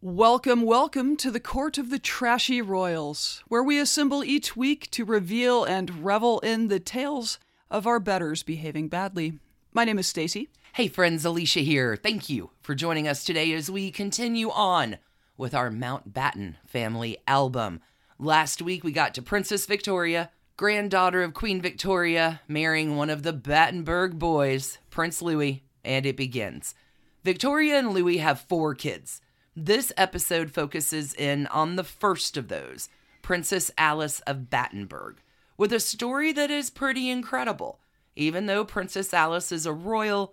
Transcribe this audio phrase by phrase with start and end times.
[0.00, 5.04] Welcome, welcome to the Court of the Trashy Royals, where we assemble each week to
[5.04, 9.40] reveal and revel in the tales of our betters behaving badly.
[9.72, 10.50] My name is Stacy.
[10.74, 11.96] Hey friends, Alicia here.
[11.96, 14.98] Thank you for joining us today as we continue on
[15.36, 17.80] with our Mountbatten family album.
[18.20, 23.32] Last week we got to Princess Victoria, granddaughter of Queen Victoria, marrying one of the
[23.32, 26.76] Battenberg boys, Prince Louis, and it begins.
[27.24, 29.20] Victoria and Louis have four kids.
[29.60, 32.88] This episode focuses in on the first of those,
[33.22, 35.16] Princess Alice of Battenberg,
[35.56, 37.80] with a story that is pretty incredible.
[38.14, 40.32] Even though Princess Alice is a royal,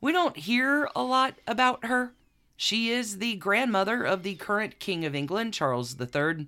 [0.00, 2.14] we don't hear a lot about her.
[2.56, 6.46] She is the grandmother of the current King of England, Charles III.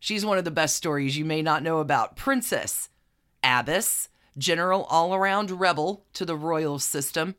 [0.00, 2.16] She's one of the best stories you may not know about.
[2.16, 2.88] Princess,
[3.44, 7.36] abbess, general all around rebel to the royal system,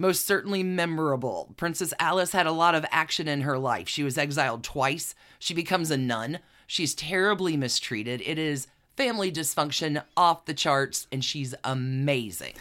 [0.00, 1.52] most certainly memorable.
[1.58, 3.86] Princess Alice had a lot of action in her life.
[3.86, 5.14] She was exiled twice.
[5.38, 6.38] She becomes a nun.
[6.66, 8.22] She's terribly mistreated.
[8.24, 12.54] It is family dysfunction off the charts, and she's amazing.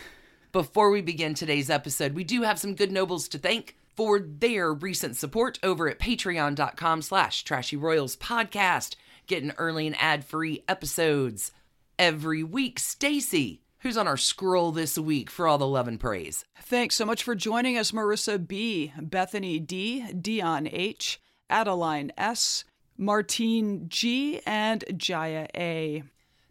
[0.51, 4.73] Before we begin today's episode, we do have some good nobles to thank for their
[4.73, 11.53] recent support over at patreon.com slash trashy royals podcast, getting early and ad-free episodes
[11.97, 12.79] every week.
[12.79, 16.45] Stacy, who's on our scroll this week for all the love and praise.
[16.61, 22.63] Thanks so much for joining us, Marissa B., Bethany D., Dion H., Adeline S.,
[22.97, 26.03] Martine G., and Jaya A.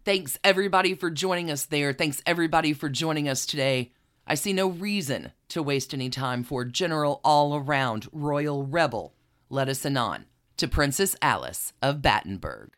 [0.05, 1.93] Thanks everybody for joining us there.
[1.93, 3.93] Thanks everybody for joining us today.
[4.27, 9.15] I see no reason to waste any time for General All Around Royal Rebel.
[9.51, 10.25] Let us anon
[10.57, 12.78] to Princess Alice of Battenberg.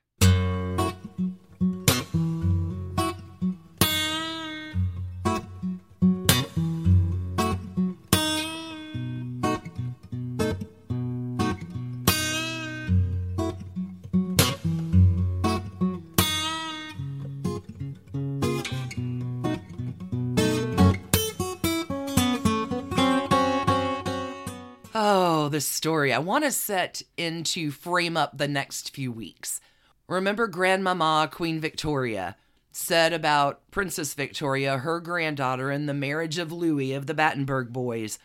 [25.80, 26.12] Story.
[26.12, 29.62] I want to set into frame up the next few weeks.
[30.08, 32.36] Remember, Grandmama Queen Victoria
[32.70, 38.18] said about Princess Victoria, her granddaughter, and the marriage of Louis of the Battenberg boys.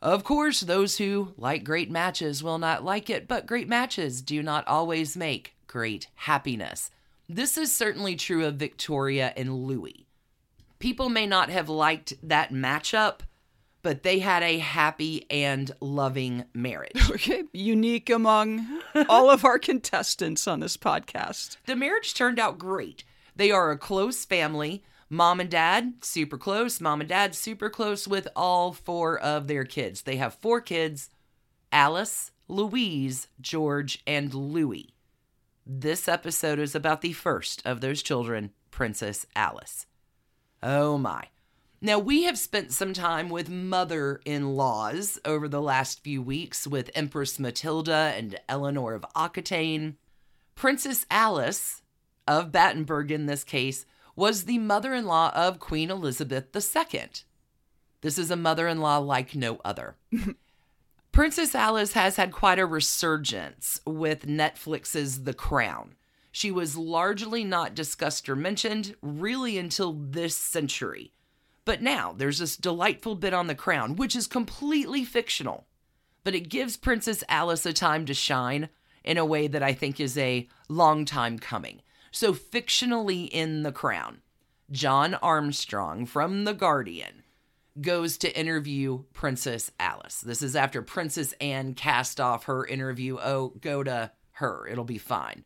[0.00, 4.42] Of course, those who like great matches will not like it, but great matches do
[4.42, 6.90] not always make great happiness.
[7.28, 10.06] This is certainly true of Victoria and Louis.
[10.78, 13.20] People may not have liked that matchup,
[13.82, 16.92] but they had a happy and loving marriage.
[17.12, 21.58] Okay, unique among all of our contestants on this podcast.
[21.66, 23.04] The marriage turned out great.
[23.36, 24.82] They are a close family.
[25.10, 26.80] Mom and dad, super close.
[26.80, 30.02] Mom and dad, super close with all four of their kids.
[30.02, 31.10] They have four kids
[31.70, 34.94] Alice, Louise, George, and Louis.
[35.66, 39.86] This episode is about the first of those children, Princess Alice.
[40.62, 41.28] Oh my.
[41.84, 46.64] Now, we have spent some time with mother in laws over the last few weeks
[46.64, 49.96] with Empress Matilda and Eleanor of Aquitaine.
[50.54, 51.82] Princess Alice
[52.28, 53.84] of Battenberg, in this case,
[54.14, 57.08] was the mother in law of Queen Elizabeth II.
[58.00, 59.96] This is a mother in law like no other.
[61.10, 65.96] Princess Alice has had quite a resurgence with Netflix's The Crown.
[66.30, 71.12] She was largely not discussed or mentioned really until this century.
[71.64, 75.66] But now there's this delightful bit on The Crown, which is completely fictional,
[76.24, 78.68] but it gives Princess Alice a time to shine
[79.04, 81.82] in a way that I think is a long time coming.
[82.10, 84.22] So, fictionally in The Crown,
[84.70, 87.22] John Armstrong from The Guardian
[87.80, 90.20] goes to interview Princess Alice.
[90.20, 93.18] This is after Princess Anne cast off her interview.
[93.18, 95.44] Oh, go to her, it'll be fine.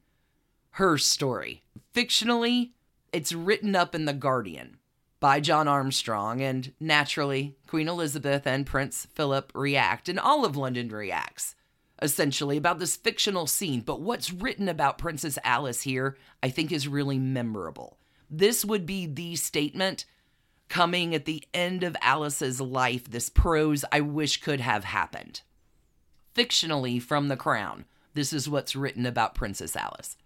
[0.71, 1.63] Her story.
[1.95, 2.73] Fictionally,
[3.13, 4.79] it's written up in The Guardian
[5.19, 10.89] by John Armstrong, and naturally, Queen Elizabeth and Prince Philip react, and all of London
[10.89, 11.55] reacts,
[12.03, 13.81] essentially, about this fictional scene.
[13.81, 17.99] But what's written about Princess Alice here, I think, is really memorable.
[18.29, 20.05] This would be the statement
[20.69, 25.41] coming at the end of Alice's life, this prose I wish could have happened.
[26.37, 27.87] fictionally from the crown.
[28.15, 30.17] This is what's written about Princess Alice.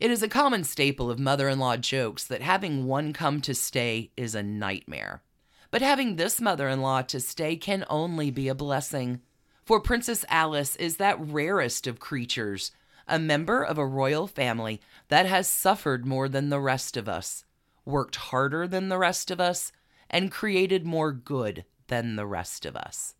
[0.00, 3.54] It is a common staple of mother in law jokes that having one come to
[3.54, 5.22] stay is a nightmare.
[5.72, 9.20] But having this mother in law to stay can only be a blessing.
[9.64, 12.70] For Princess Alice is that rarest of creatures,
[13.08, 17.44] a member of a royal family that has suffered more than the rest of us,
[17.84, 19.72] worked harder than the rest of us,
[20.08, 23.14] and created more good than the rest of us.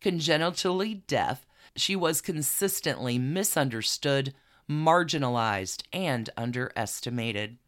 [0.00, 1.46] Congenitally deaf,
[1.76, 4.34] she was consistently misunderstood,
[4.68, 7.58] marginalized, and underestimated.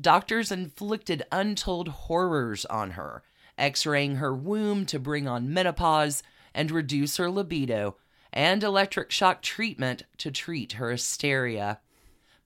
[0.00, 3.22] Doctors inflicted untold horrors on her,
[3.58, 6.22] x raying her womb to bring on menopause
[6.54, 7.96] and reduce her libido,
[8.32, 11.80] and electric shock treatment to treat her hysteria.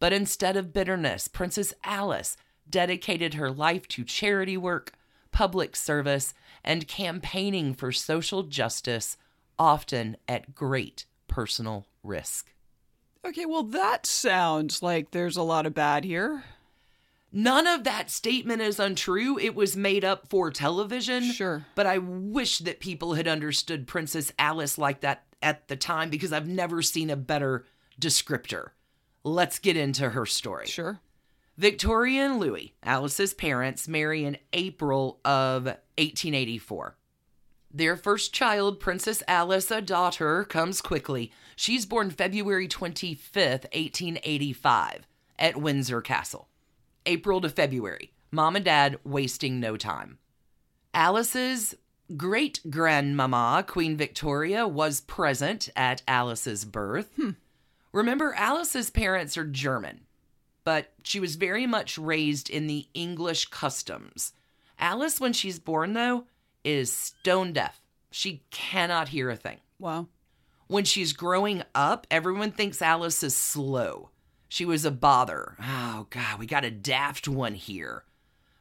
[0.00, 2.36] But instead of bitterness, Princess Alice
[2.68, 4.92] dedicated her life to charity work,
[5.30, 9.16] public service, and campaigning for social justice,
[9.58, 12.53] often at great personal risk.
[13.24, 16.44] Okay, well, that sounds like there's a lot of bad here.
[17.32, 19.38] None of that statement is untrue.
[19.38, 21.24] It was made up for television.
[21.32, 21.66] Sure.
[21.74, 26.32] But I wish that people had understood Princess Alice like that at the time because
[26.32, 27.64] I've never seen a better
[28.00, 28.68] descriptor.
[29.24, 30.66] Let's get into her story.
[30.66, 31.00] Sure.
[31.56, 36.96] Victoria and Louis, Alice's parents, marry in April of 1884.
[37.76, 41.32] Their first child, Princess Alice, a daughter, comes quickly.
[41.56, 45.08] She's born February 25th, 1885,
[45.40, 46.46] at Windsor Castle.
[47.04, 48.12] April to February.
[48.30, 50.18] Mom and Dad wasting no time.
[50.94, 51.74] Alice's
[52.16, 57.10] great grandmama, Queen Victoria, was present at Alice's birth.
[57.16, 57.30] Hmm.
[57.90, 60.02] Remember, Alice's parents are German,
[60.62, 64.32] but she was very much raised in the English customs.
[64.78, 66.26] Alice, when she's born, though,
[66.64, 67.80] is stone deaf.
[68.10, 69.58] She cannot hear a thing.
[69.78, 70.08] Wow.
[70.66, 74.10] When she's growing up, everyone thinks Alice is slow.
[74.48, 75.56] She was a bother.
[75.60, 78.04] Oh, God, we got a daft one here.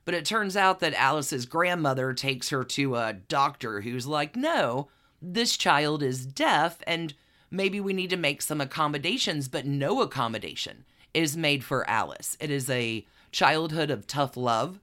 [0.06, 4.90] But it turns out that Alice's grandmother takes her to a doctor who's like, no,
[5.22, 7.14] this child is deaf and
[7.50, 10.84] maybe we need to make some accommodations, but no accommodation
[11.14, 12.36] is made for Alice.
[12.40, 14.80] It is a childhood of tough love.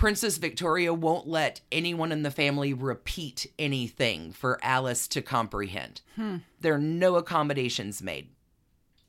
[0.00, 6.00] Princess Victoria won't let anyone in the family repeat anything for Alice to comprehend.
[6.16, 6.38] Hmm.
[6.58, 8.30] There are no accommodations made.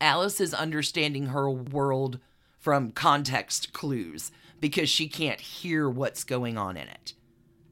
[0.02, 2.20] Alice is understanding her world
[2.60, 7.14] from context clues because she can't hear what's going on in it.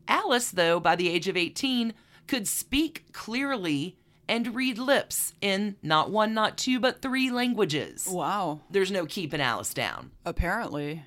[0.07, 1.93] Alice, though, by the age of 18,
[2.25, 3.97] could speak clearly
[4.29, 8.07] and read lips in not one, not two, but three languages.
[8.09, 8.61] Wow.
[8.69, 10.11] There's no keeping Alice down.
[10.23, 11.03] Apparently.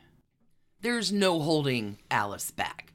[0.83, 2.93] There's no holding Alice back.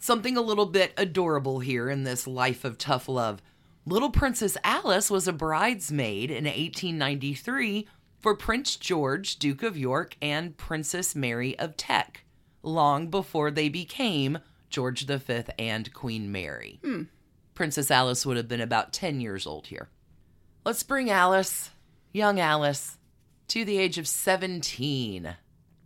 [0.00, 3.40] Something a little bit adorable here in this life of tough love.
[3.86, 7.86] Little Princess Alice was a bridesmaid in 1893
[8.18, 12.24] for Prince George, Duke of York, and Princess Mary of Teck,
[12.64, 16.80] long before they became George V and Queen Mary.
[16.82, 17.02] Hmm.
[17.54, 19.88] Princess Alice would have been about 10 years old here.
[20.64, 21.70] Let's bring Alice,
[22.12, 22.98] young Alice,
[23.46, 25.36] to the age of 17.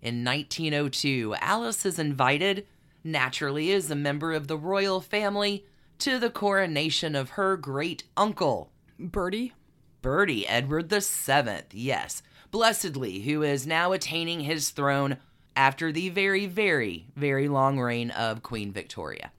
[0.03, 2.67] In 1902, Alice is invited,
[3.05, 5.65] naturally as a member of the royal family,
[5.99, 9.53] to the coronation of her great uncle, Bertie?
[10.03, 15.19] Bertie Edward VII, yes, blessedly, who is now attaining his throne
[15.55, 19.31] after the very, very, very long reign of Queen Victoria.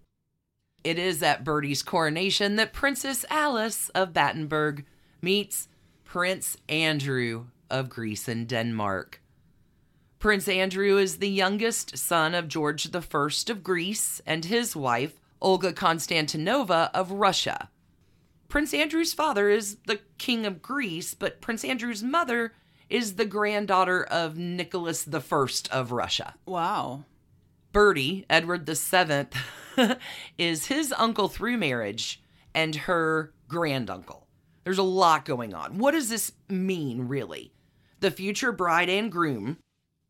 [0.86, 4.86] It is at Bertie's coronation that Princess Alice of Battenberg
[5.22, 5.68] meets
[6.06, 9.20] Prince Andrew of Greece and Denmark.
[10.24, 12.98] Prince Andrew is the youngest son of George I
[13.50, 17.70] of Greece and his wife, Olga Konstantinova of Russia.
[18.48, 22.54] Prince Andrew's father is the King of Greece, but Prince Andrew's mother
[22.90, 25.42] is the granddaughter of Nicholas I
[25.74, 26.36] of Russia.
[26.46, 27.04] Wow.
[27.74, 29.28] Bertie, Edward VII,
[30.38, 32.24] is his uncle through marriage
[32.56, 34.26] and her granduncle.
[34.64, 35.80] There's a lot going on.
[35.80, 37.52] What does this mean, really?
[38.00, 39.58] The future bride and groom,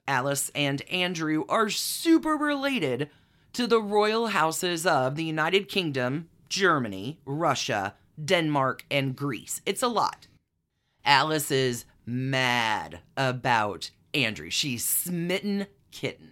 [0.08, 3.10] Alice and Andrew, are super related
[3.54, 9.62] to the royal houses of the United Kingdom, Germany, Russia, Denmark, and Greece.
[9.66, 10.28] It's a lot.
[11.06, 14.50] Alice is mad about Andrew.
[14.50, 16.32] She's smitten kitten.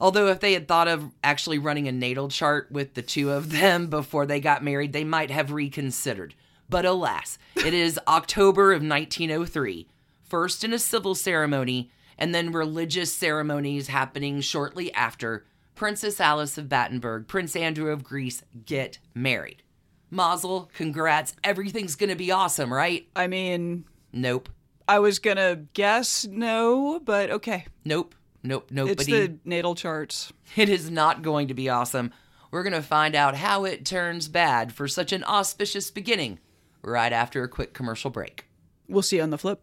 [0.00, 3.50] Although, if they had thought of actually running a natal chart with the two of
[3.52, 6.34] them before they got married, they might have reconsidered.
[6.70, 9.88] But alas, it is October of 1903,
[10.22, 11.90] first in a civil ceremony,
[12.20, 15.46] and then religious ceremonies happening shortly after.
[15.74, 19.62] Princess Alice of Battenberg, Prince Andrew of Greece get married.
[20.10, 21.34] Mazel, congrats.
[21.42, 23.08] Everything's going to be awesome, right?
[23.16, 24.48] I mean, Nope.
[24.88, 27.66] I was gonna guess no, but okay.
[27.84, 28.14] Nope.
[28.42, 28.70] Nope.
[28.70, 28.92] Nobody.
[28.92, 30.32] It's the natal charts.
[30.56, 32.12] It is not going to be awesome.
[32.50, 36.40] We're going to find out how it turns bad for such an auspicious beginning
[36.82, 38.46] right after a quick commercial break.
[38.88, 39.62] We'll see you on the flip.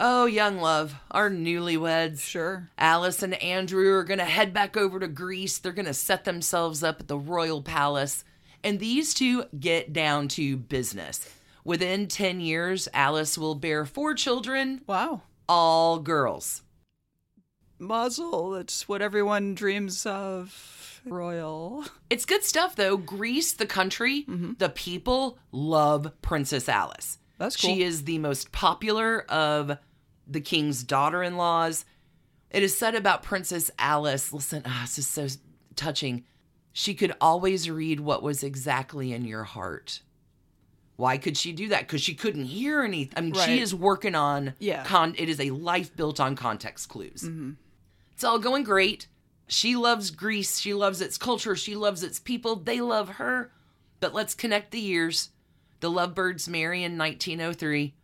[0.00, 2.20] Oh, young love, our newlyweds.
[2.20, 2.68] Sure.
[2.78, 5.58] Alice and Andrew are going to head back over to Greece.
[5.58, 8.24] They're going to set themselves up at the royal palace.
[8.62, 11.28] And these two get down to business.
[11.64, 15.22] Within 10 years, Alice will bear four children, Wow.
[15.48, 16.62] all girls.
[17.80, 18.50] Mazel.
[18.50, 21.00] That's what everyone dreams of.
[21.04, 21.84] Royal.
[22.08, 22.96] It's good stuff, though.
[22.96, 24.52] Greece, the country, mm-hmm.
[24.58, 27.18] the people love Princess Alice.
[27.38, 27.70] That's cool.
[27.70, 29.78] She is the most popular of
[30.28, 31.84] the king's daughter in laws.
[32.50, 35.26] It is said about Princess Alice listen, ah, this is so
[35.76, 36.24] touching.
[36.72, 40.02] She could always read what was exactly in your heart.
[40.96, 41.82] Why could she do that?
[41.82, 43.14] Because she couldn't hear anything.
[43.16, 43.46] I mean, Right.
[43.46, 44.84] she is working on Yeah.
[44.84, 45.14] con.
[45.16, 47.28] It is a life built on context clues.
[48.12, 49.06] It's all going great.
[49.46, 50.58] She loves Greece.
[50.58, 51.54] She loves its culture.
[51.56, 52.56] She loves its people.
[52.56, 53.52] They love her.
[54.00, 55.30] But let's connect the years.
[55.80, 57.94] The lovebirds marry in 1903.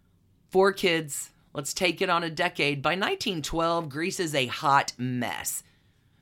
[0.50, 1.30] Four kids.
[1.54, 2.82] Let's take it on a decade.
[2.82, 5.62] By 1912, Greece is a hot mess.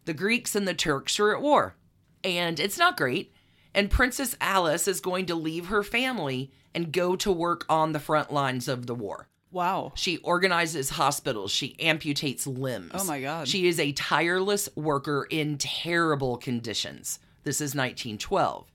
[0.04, 1.74] The Greeks and the Turks are at war.
[2.22, 3.32] And it's not great.
[3.74, 7.98] And Princess Alice is going to leave her family and go to work on the
[7.98, 9.28] front lines of the war.
[9.50, 9.92] Wow.
[9.94, 11.50] She organizes hospitals.
[11.50, 12.92] She amputates limbs.
[12.94, 13.48] Oh my God.
[13.48, 17.18] She is a tireless worker in terrible conditions.
[17.44, 18.66] This is 1912.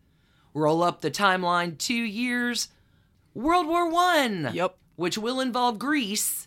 [0.54, 2.70] Roll up the timeline two years.
[3.34, 4.50] World War One.
[4.54, 4.76] Yep.
[4.96, 6.47] Which will involve Greece.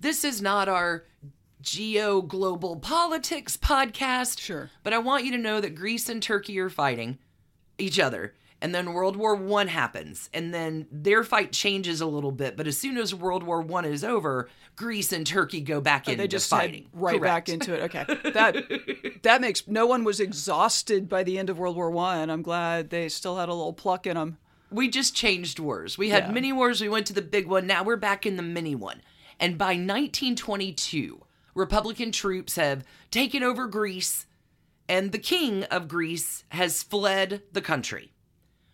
[0.00, 1.04] This is not our
[1.60, 4.38] geo global politics podcast.
[4.40, 4.70] Sure.
[4.82, 7.18] But I want you to know that Greece and Turkey are fighting
[7.78, 8.34] each other.
[8.60, 12.56] And then World War One happens, and then their fight changes a little bit.
[12.56, 16.20] But as soon as World War One is over, Greece and Turkey go back into
[16.20, 16.88] Oh, they just fighting.
[16.92, 17.82] right back into it.
[17.84, 22.30] Okay, that that makes no one was exhausted by the end of World War One.
[22.30, 24.38] I'm glad they still had a little pluck in them.
[24.72, 25.96] We just changed wars.
[25.96, 26.32] We had Yeah.
[26.32, 26.80] mini wars.
[26.80, 27.64] We went to the big one.
[27.68, 29.02] Now we're back in the mini one.
[29.40, 34.26] And by 1922, Republican troops have taken over Greece,
[34.88, 38.12] and the king of Greece has fled the country.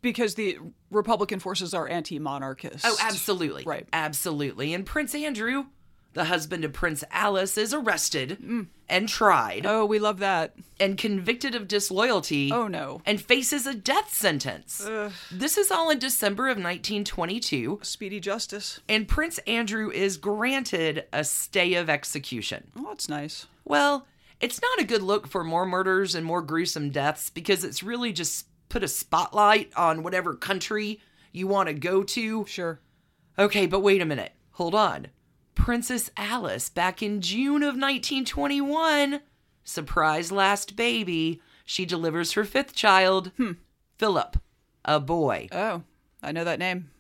[0.01, 0.59] Because the
[0.91, 2.85] Republican forces are anti-monarchist.
[2.87, 3.65] Oh, absolutely.
[3.65, 3.89] Right.
[3.91, 4.75] Absolutely.
[4.75, 5.67] And Prince Andrew,
[6.15, 8.67] the husband of Prince Alice, is arrested mm.
[8.89, 10.55] and tried Oh, we love that.
[10.81, 12.51] and convicted of disloyalty.
[12.53, 13.03] Oh no.
[13.05, 14.87] And faces a death sentence.
[15.31, 18.81] This is all in December of 1922, Speedy justice.
[18.89, 22.71] and Prince Andrew is granted a stay of execution.
[22.77, 23.47] Oh, that's nice.
[23.65, 24.07] Well,
[24.41, 28.13] it's not a good look for more murders and more gruesome deaths because it's really
[28.13, 31.01] just put a spotlight on whatever country
[31.33, 32.45] you want to go to.
[32.47, 32.81] Sure.
[33.39, 34.33] Okay, but wait a minute.
[34.53, 35.09] Hold on.
[35.65, 39.23] Princess Alice, back in June of 1921,
[39.65, 43.53] surprise last baby, she delivers her fifth child, hmm.
[43.97, 44.37] Philip,
[44.85, 45.49] a boy.
[45.53, 45.81] Oh,
[46.23, 46.91] I know that name.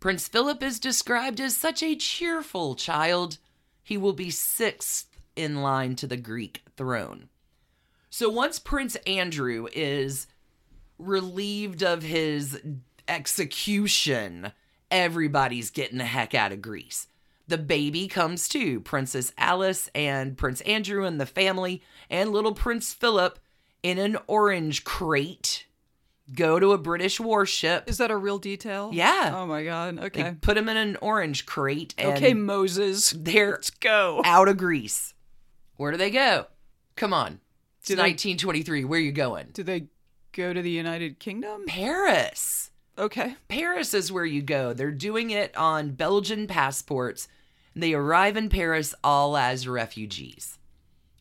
[0.00, 3.38] Prince Philip is described as such a cheerful child.
[3.84, 7.28] He will be sixth in line to the Greek throne.
[8.10, 10.26] So once Prince Andrew is
[10.98, 12.60] relieved of his
[13.06, 14.50] execution,
[14.90, 17.06] everybody's getting the heck out of Greece.
[17.52, 18.80] The baby comes too.
[18.80, 23.38] Princess Alice and Prince Andrew and the family and little Prince Philip
[23.82, 25.66] in an orange crate
[26.34, 27.90] go to a British warship.
[27.90, 28.88] Is that a real detail?
[28.94, 29.32] Yeah.
[29.36, 29.98] Oh my god.
[29.98, 30.34] They Okay.
[30.40, 33.10] put him in an orange crate and Okay, Moses.
[33.14, 34.22] they're Let's go.
[34.24, 35.12] out of Greece.
[35.76, 36.46] Where do they go?
[36.96, 37.40] Come on.
[37.80, 38.82] It's Do they- 1923.
[38.86, 39.48] Where are you going?
[39.52, 39.88] Do they
[40.32, 41.66] go to the United Kingdom?
[41.66, 42.70] Paris.
[42.96, 43.36] Okay.
[43.48, 44.72] Paris is where you go.
[44.72, 47.28] They're doing it on Belgian passports.
[47.74, 50.58] They arrive in Paris all as refugees.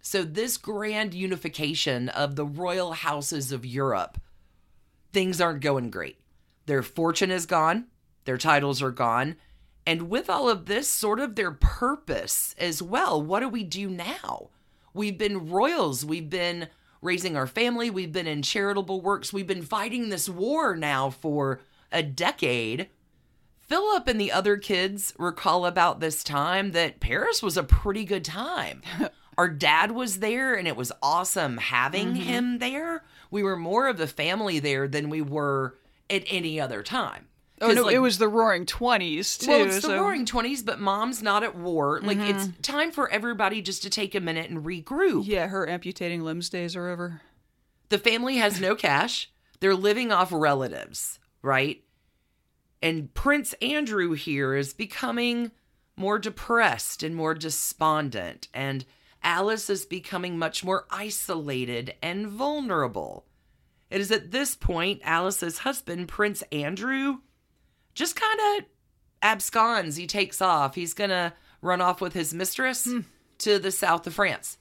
[0.02, 4.20] So, this grand unification of the royal houses of Europe,
[5.14, 6.18] things aren't going great.
[6.66, 7.86] Their fortune is gone,
[8.26, 9.36] their titles are gone,
[9.86, 13.22] and with all of this, sort of their purpose as well.
[13.22, 14.50] What do we do now?
[14.94, 16.68] We've been royals, we've been
[17.02, 21.62] raising our family, we've been in charitable works, we've been fighting this war now for
[21.92, 22.90] a decade.
[23.72, 28.26] Philip and the other kids recall about this time that Paris was a pretty good
[28.26, 28.82] time.
[29.38, 32.22] Our dad was there and it was awesome having mm-hmm.
[32.22, 33.06] him there.
[33.32, 35.78] We were more of the family there than we were
[36.10, 37.30] at any other time.
[37.62, 39.50] Oh no, like, it was the Roaring Twenties too.
[39.50, 42.02] well, it's the so- roaring 20s, but mom's not at war.
[42.02, 42.62] Like, it's mm-hmm.
[42.62, 45.26] time for everybody just to take a minute and regroup.
[45.26, 47.22] Yeah, her amputating limbs days are over.
[47.88, 49.32] The family has no cash.
[49.62, 51.82] They're living off relatives, right?
[52.82, 55.52] And Prince Andrew here is becoming
[55.96, 58.86] more depressed and more despondent, and
[59.24, 63.26] Alice is becoming much more isolated and vulnerable.
[63.90, 67.18] It is at this point Alice's husband, Prince Andrew,
[67.94, 68.66] just kind of
[69.22, 69.98] absconds.
[69.98, 70.76] He takes off.
[70.76, 73.02] He's going to run off with his mistress hmm.
[73.40, 74.58] to the south of France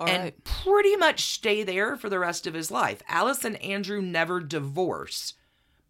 [0.00, 0.44] All and right.
[0.44, 3.02] pretty much stay there for the rest of his life.
[3.06, 5.34] Alice and Andrew never divorce,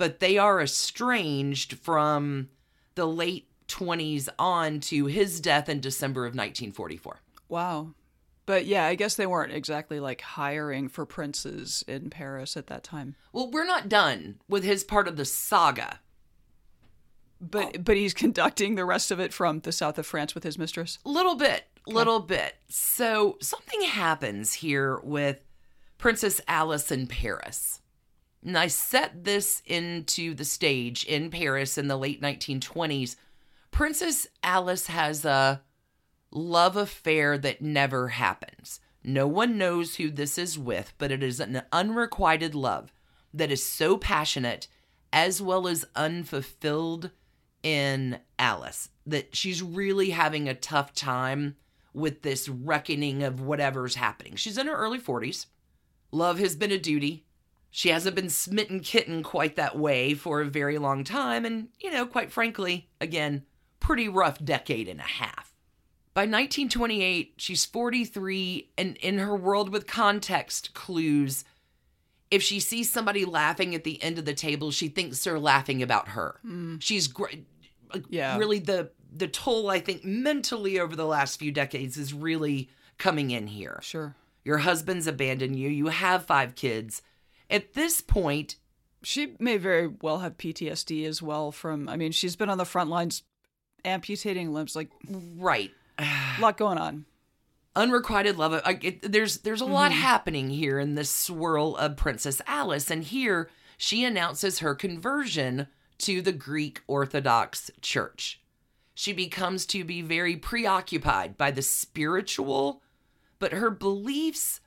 [0.00, 2.49] but they are estranged from
[2.95, 7.21] the late 20s on to his death in December of 1944.
[7.50, 7.90] Wow.
[8.47, 12.83] But yeah, I guess they weren't exactly like hiring for princes in Paris at that
[12.83, 13.14] time.
[13.35, 16.00] Well, we're not done with his part of the saga.
[17.38, 17.80] But oh.
[17.80, 20.99] but he's conducting the rest of it from the south of France with his mistress.
[21.04, 22.54] Little bit, little bit.
[22.71, 25.40] So something happens here with
[25.99, 27.83] Princess Alice in Paris.
[28.44, 33.16] And I set this into the stage in Paris in the late 1920s.
[33.70, 35.62] Princess Alice has a
[36.30, 38.80] love affair that never happens.
[39.02, 42.92] No one knows who this is with, but it is an unrequited love
[43.32, 44.68] that is so passionate
[45.12, 47.11] as well as unfulfilled
[47.62, 51.56] in Alice that she's really having a tough time
[51.92, 54.37] with this reckoning of whatever's happening.
[54.37, 55.47] She's in her early 40s.
[56.12, 57.25] Love has been a duty.
[57.71, 61.45] She hasn't been smitten kitten quite that way for a very long time.
[61.45, 63.45] And, you know, quite frankly, again,
[63.79, 65.55] pretty rough decade and a half.
[66.12, 71.45] By 1928, she's 43, and in her world with context clues,
[72.30, 75.83] if she sees somebody laughing at the end of the table, she thinks they're laughing
[75.83, 76.41] about her.
[76.43, 76.78] Hmm.
[76.80, 77.47] She's great.
[78.09, 78.37] Yeah.
[78.39, 83.30] Really, the the toll I think mentally over the last few decades is really coming
[83.30, 83.78] in here.
[83.83, 84.15] Sure.
[84.45, 85.69] Your husband's abandoned you.
[85.69, 87.02] You have five kids.
[87.50, 88.56] At this point,
[89.02, 92.65] She may very well have PTSD as well from I mean, she's been on the
[92.65, 93.23] front lines
[93.84, 94.91] amputating limbs, like
[95.39, 96.06] right, a
[96.41, 97.06] lot going on.
[97.75, 98.60] unrequited love.
[98.65, 100.00] I, it, there's there's a lot mm-hmm.
[100.00, 105.67] happening here in this swirl of Princess Alice, and here she announces her conversion
[105.99, 108.41] to the Greek Orthodox Church.
[108.95, 112.82] She becomes to be very preoccupied by the spiritual,
[113.39, 114.60] but her beliefs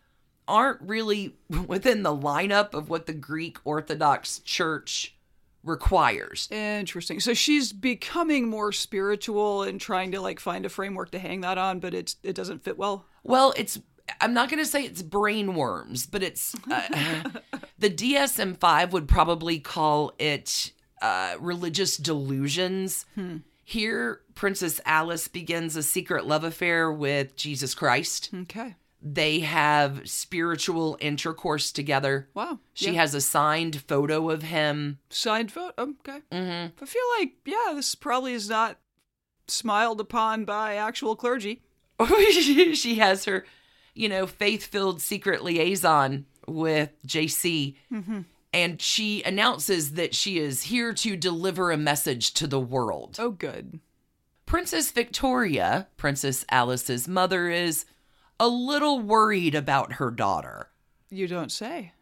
[0.48, 1.36] aren't really
[1.68, 5.16] within the lineup of what the Greek Orthodox Church
[5.64, 6.48] requires.
[6.52, 7.20] Interesting.
[7.20, 11.58] So she's becoming more spiritual and trying to like find a framework to hang that
[11.58, 13.06] on, but it's it doesn't fit well.
[13.24, 13.80] Well, it's
[14.20, 16.82] I'm not going to say it's brain worms, but it's uh,
[17.80, 23.06] the DSM-5 would probably call it uh, religious delusions.
[23.64, 28.30] Here, Princess Alice begins a secret love affair with Jesus Christ.
[28.34, 28.76] Okay.
[29.06, 32.30] They have spiritual intercourse together.
[32.34, 32.60] Wow.
[32.74, 33.02] She Yeah.
[33.02, 35.00] has a signed photo of him.
[35.10, 35.74] signed photo?
[35.78, 36.20] Okay.
[36.32, 38.80] hmm I feel like yeah, this probably is not
[39.48, 41.62] smiled upon by actual clergy.
[42.32, 43.46] she has her,
[43.94, 47.76] you know, faith filled secret liaison with JC.
[48.54, 53.18] And she announces that she is here to deliver a message to the world.
[53.20, 53.80] Oh, good.
[54.46, 57.86] Princess Victoria, Princess Alice's mother, is
[58.40, 60.70] a little worried about her daughter.
[61.10, 61.94] You don't say.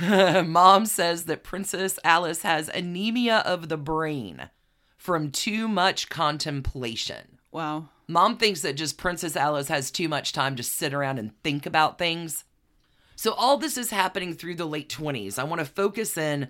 [0.00, 4.50] Mom says that Princess Alice has anemia of the brain
[4.96, 7.38] from too much contemplation.
[7.50, 7.88] Wow.
[8.06, 11.64] Mom thinks that just Princess Alice has too much time to sit around and think
[11.64, 12.44] about things.
[13.16, 15.38] So, all this is happening through the late 20s.
[15.38, 16.48] I want to focus in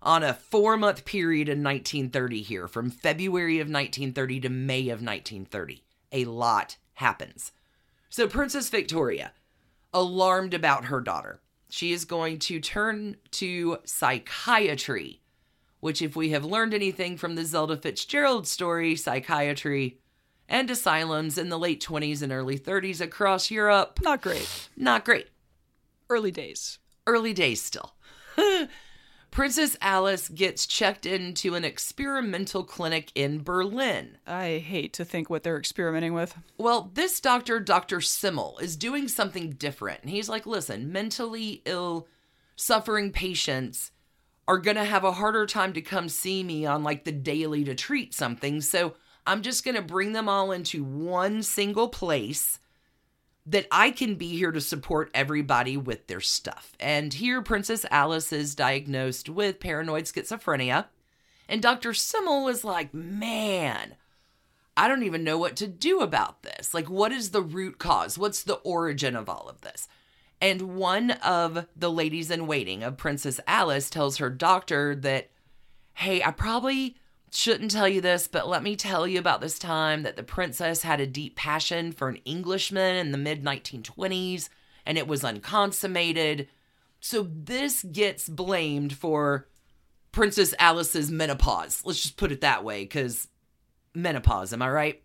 [0.00, 5.02] on a four month period in 1930 here, from February of 1930 to May of
[5.02, 5.82] 1930.
[6.12, 7.52] A lot happens.
[8.16, 9.32] So, Princess Victoria,
[9.92, 15.20] alarmed about her daughter, she is going to turn to psychiatry,
[15.80, 19.98] which, if we have learned anything from the Zelda Fitzgerald story, psychiatry
[20.48, 24.68] and asylums in the late 20s and early 30s across Europe, Not great.
[24.76, 25.30] not great.
[26.08, 26.78] Early days.
[27.08, 27.96] Early days still.
[29.34, 34.16] Princess Alice gets checked into an experimental clinic in Berlin.
[34.28, 36.36] I hate to think what they're experimenting with.
[36.56, 38.00] Well, this doctor, Dr.
[38.00, 40.02] Simmel, is doing something different.
[40.02, 42.06] And he's like, listen, mentally ill,
[42.54, 43.90] suffering patients
[44.46, 47.64] are going to have a harder time to come see me on like the daily
[47.64, 48.60] to treat something.
[48.60, 48.94] So
[49.26, 52.60] I'm just going to bring them all into one single place
[53.46, 56.72] that I can be here to support everybody with their stuff.
[56.80, 60.86] And here, Princess Alice is diagnosed with paranoid schizophrenia.
[61.48, 61.92] And Dr.
[61.92, 63.96] Simmel was like, man,
[64.76, 66.72] I don't even know what to do about this.
[66.72, 68.16] Like, what is the root cause?
[68.16, 69.88] What's the origin of all of this?
[70.40, 75.30] And one of the ladies in waiting of Princess Alice tells her doctor that,
[75.94, 76.96] hey, I probably
[77.36, 80.82] shouldn't tell you this, but let me tell you about this time that the princess
[80.82, 84.48] had a deep passion for an Englishman in the mid 1920s
[84.86, 86.48] and it was unconsummated.
[87.00, 89.48] So this gets blamed for
[90.12, 91.82] Princess Alice's menopause.
[91.84, 93.28] Let's just put it that way, because
[93.94, 95.02] menopause, am I right?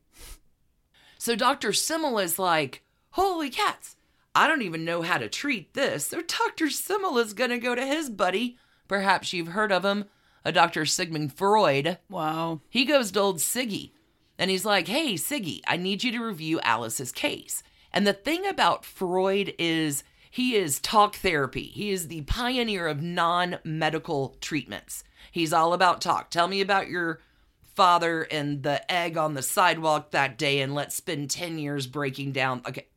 [1.18, 1.74] So Dr.
[1.74, 3.96] Simmel is like, holy cats,
[4.36, 6.06] I don't even know how to treat this.
[6.06, 6.70] So Dr.
[6.70, 8.58] Simmel is going to go to his buddy.
[8.88, 10.06] Perhaps you've heard of him,
[10.46, 10.86] a Dr.
[10.86, 11.98] Sigmund Freud.
[12.10, 12.62] Wow.
[12.70, 13.92] He goes to old Siggy
[14.38, 17.62] and he's like, hey, Siggy, I need you to review Alice's case.
[17.92, 21.64] And the thing about Freud is he is talk therapy.
[21.64, 25.04] He is the pioneer of non medical treatments.
[25.32, 26.30] He's all about talk.
[26.30, 27.20] Tell me about your
[27.76, 32.32] father and the egg on the sidewalk that day, and let's spend 10 years breaking
[32.32, 32.62] down.
[32.68, 32.88] Okay.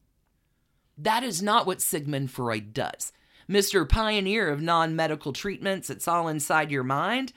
[0.99, 3.13] That is not what Sigmund Freud does.
[3.49, 3.89] Mr.
[3.89, 7.33] Pioneer of non medical treatments, it's all inside your mind.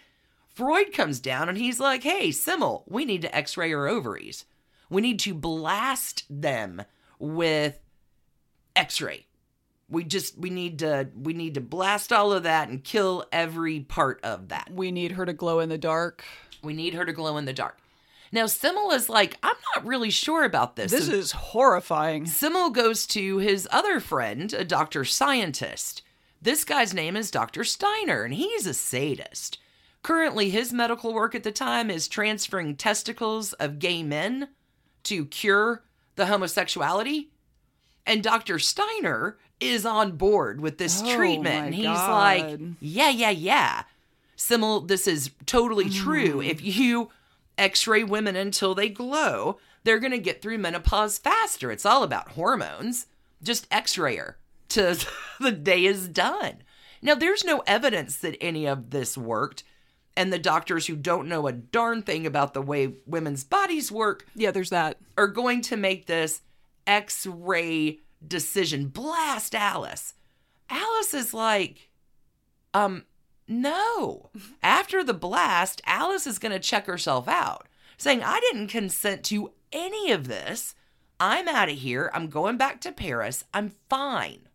[0.47, 4.45] Freud comes down and he's like, hey, Simmel, we need to x ray your ovaries.
[4.89, 6.83] We need to blast them
[7.19, 7.79] with
[8.75, 9.25] x ray
[9.89, 13.81] we just we need to we need to blast all of that and kill every
[13.81, 16.23] part of that We need her to glow in the dark.
[16.63, 17.77] we need her to glow in the dark
[18.35, 22.25] now simmel is like i'm not really sure about this This So is horrifying.
[22.25, 26.01] simmel goes to his other friend a doctor scientist
[26.41, 29.57] this guy's name is dr Steinach and he's a sadist
[30.03, 34.49] currently his medical work at the time is transferring testicles of gay men
[35.03, 35.83] to cure
[36.15, 37.29] the homosexuality
[38.07, 38.59] and Dr.
[38.59, 41.65] Steiner is on board with this Oh, treatment.
[41.65, 42.11] And he's God.
[42.11, 43.81] like, yeah, yeah, yeah.
[44.35, 46.35] Simmel, this is totally true.
[46.35, 46.47] Mm.
[46.47, 47.09] If you
[47.57, 51.71] x ray women until they glow, they're going to get through menopause faster.
[51.71, 53.07] It's all about hormones.
[53.41, 54.37] Just x ray her
[54.69, 55.05] to
[55.39, 56.63] the day is done.
[57.01, 59.63] Now, there's no evidence that any of this worked.
[60.17, 64.25] And the doctors who don't know a darn thing about the way women's bodies work
[64.33, 64.97] Yeah, there's that.
[65.17, 66.41] are going to make this
[66.87, 68.87] x ray decision.
[68.87, 70.13] Blast Alice.
[70.69, 71.89] Alice is like,
[72.73, 73.03] um,
[73.47, 74.29] no.
[74.63, 79.51] After the blast, Alice is going to check herself out, saying, I didn't consent to
[79.71, 80.75] any of this.
[81.19, 82.11] I'm out of here.
[82.13, 83.43] I'm going back to Paris.
[83.53, 84.49] I'm fine.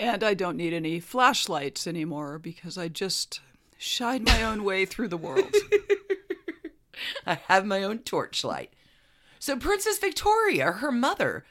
[0.00, 3.40] And I don't need any flashlights anymore because I just
[3.76, 5.54] shied my own way through the world.
[7.26, 8.72] I have my own torchlight.
[9.38, 11.44] So Princess Victoria, her mother,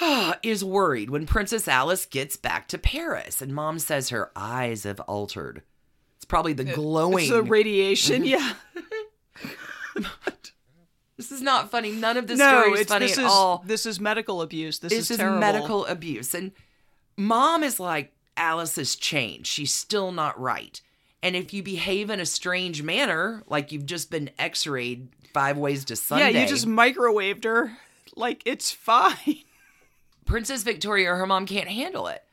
[0.42, 5.00] is worried when Princess Alice gets back to Paris, and Mom says her eyes have
[5.00, 5.62] altered.
[6.16, 7.24] It's probably the uh, glowing.
[7.24, 8.54] It's the radiation, yeah.
[11.16, 11.92] this is not funny.
[11.92, 13.62] None of this no, story is funny this at is all.
[13.66, 14.78] this is medical abuse.
[14.78, 15.38] This This is is terrible.
[15.38, 16.52] medical abuse, and
[17.16, 19.46] Mom is like, Alice has changed.
[19.46, 20.80] She's still not right.
[21.22, 25.84] And if you behave in a strange manner, like you've just been X-rayed five ways
[25.86, 27.72] to Sunday, Yeah, you just microwaved her.
[28.16, 29.14] Like it's fine.
[30.24, 32.24] Princess Victoria or her mom can't handle it.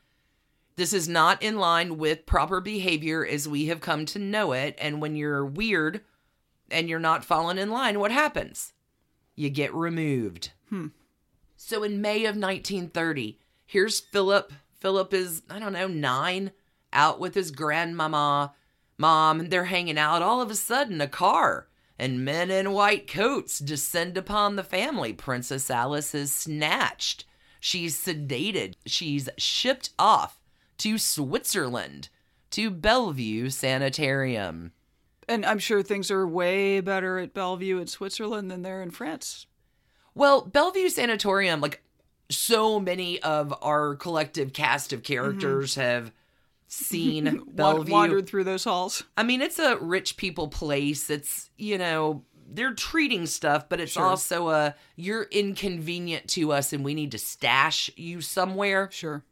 [0.76, 4.76] This is not in line with proper behavior as we have come to know it.
[4.80, 6.00] And when you're weird
[6.70, 8.72] and you're not falling in line, what happens?
[9.36, 10.52] You get removed.
[10.70, 10.88] Hmm.
[11.56, 14.52] So in May of 1930, here's Philip.
[14.80, 16.52] Philip is, I don't know, nine,
[16.92, 18.52] out with his grandmama,
[18.98, 20.22] mom, and they're hanging out.
[20.22, 25.12] All of a sudden, a car and men in white coats descend upon the family.
[25.12, 27.24] Princess Alice is snatched.
[27.64, 28.74] She's sedated.
[28.86, 30.40] She's shipped off
[30.78, 32.08] to Switzerland,
[32.50, 34.72] to Bellevue Sanitarium.
[35.28, 39.46] And I'm sure things are way better at Bellevue in Switzerland than they're in France.
[40.12, 41.84] Well, Bellevue Sanatorium, like
[42.30, 45.82] so many of our collective cast of characters mm-hmm.
[45.82, 46.12] have
[46.66, 47.92] seen Bellevue.
[47.92, 49.04] wandered through those halls.
[49.16, 51.10] I mean, it's a rich people place.
[51.10, 54.04] It's, you know, they're treating stuff, but it's Sure.
[54.04, 58.88] also a you're inconvenient to us and we need to stash you somewhere.
[58.92, 59.24] Sure.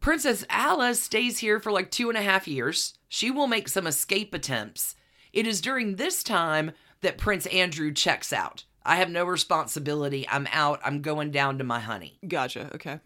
[0.00, 2.94] Princess Alice stays here for like two and a half years.
[3.08, 4.94] She will make some escape attempts.
[5.32, 8.64] It is during this time that Prince Andrew checks out.
[8.84, 10.26] I have no responsibility.
[10.28, 10.80] I'm out.
[10.84, 12.18] I'm going down to my honey.
[12.26, 12.70] Gotcha.
[12.74, 13.00] Okay.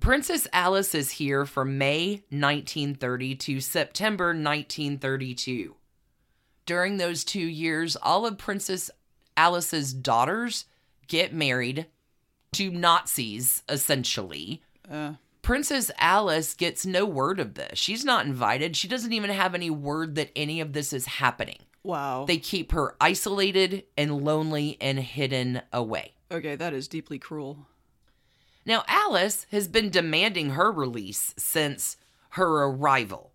[0.00, 5.76] Princess Alice is here from May 1930 to September 1932.
[6.66, 8.90] During those two years, all of Princess
[9.36, 10.64] Alice's daughters
[11.08, 11.86] get married
[12.52, 14.62] to Nazis, essentially.
[14.90, 17.78] Uh, Princess Alice gets no word of this.
[17.78, 18.76] She's not invited.
[18.76, 21.58] She doesn't even have any word that any of this is happening.
[21.82, 22.24] wow.
[22.26, 26.12] They keep her isolated and lonely and hidden away.
[26.30, 27.66] okay, that is deeply cruel.
[28.64, 31.98] Now, Alice has been demanding her release since
[32.30, 33.32] her arrival.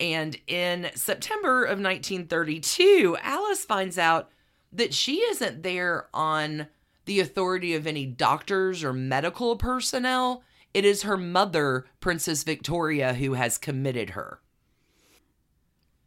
[0.00, 4.30] And in September of 1932, Alice finds out
[4.72, 6.66] that she isn't there on
[7.04, 10.42] the authority of any doctors or medical personnel.
[10.72, 14.40] It is her mother, Princess Victoria, who has committed her.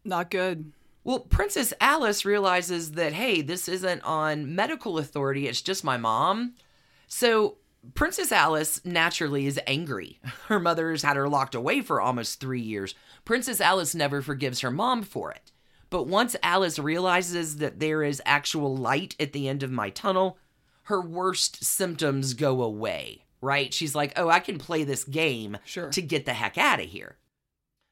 [0.04, 0.74] Not good.
[1.04, 6.56] Well, Princess Alice realizes that, hey, this isn't on medical authority, it's just my mom.
[7.08, 7.58] So
[7.94, 10.20] Princess Alice naturally is angry.
[10.48, 12.96] Her mother's had her locked away for almost three years.
[13.28, 15.52] Princess Alice never forgives her mom for it.
[15.90, 20.38] But once Alice realizes that there is actual light at the end of my tunnel,
[20.84, 23.74] her worst symptoms go away, right?
[23.74, 25.90] She's like, oh, I can play this game Sure.
[25.90, 27.18] to get the heck out of here.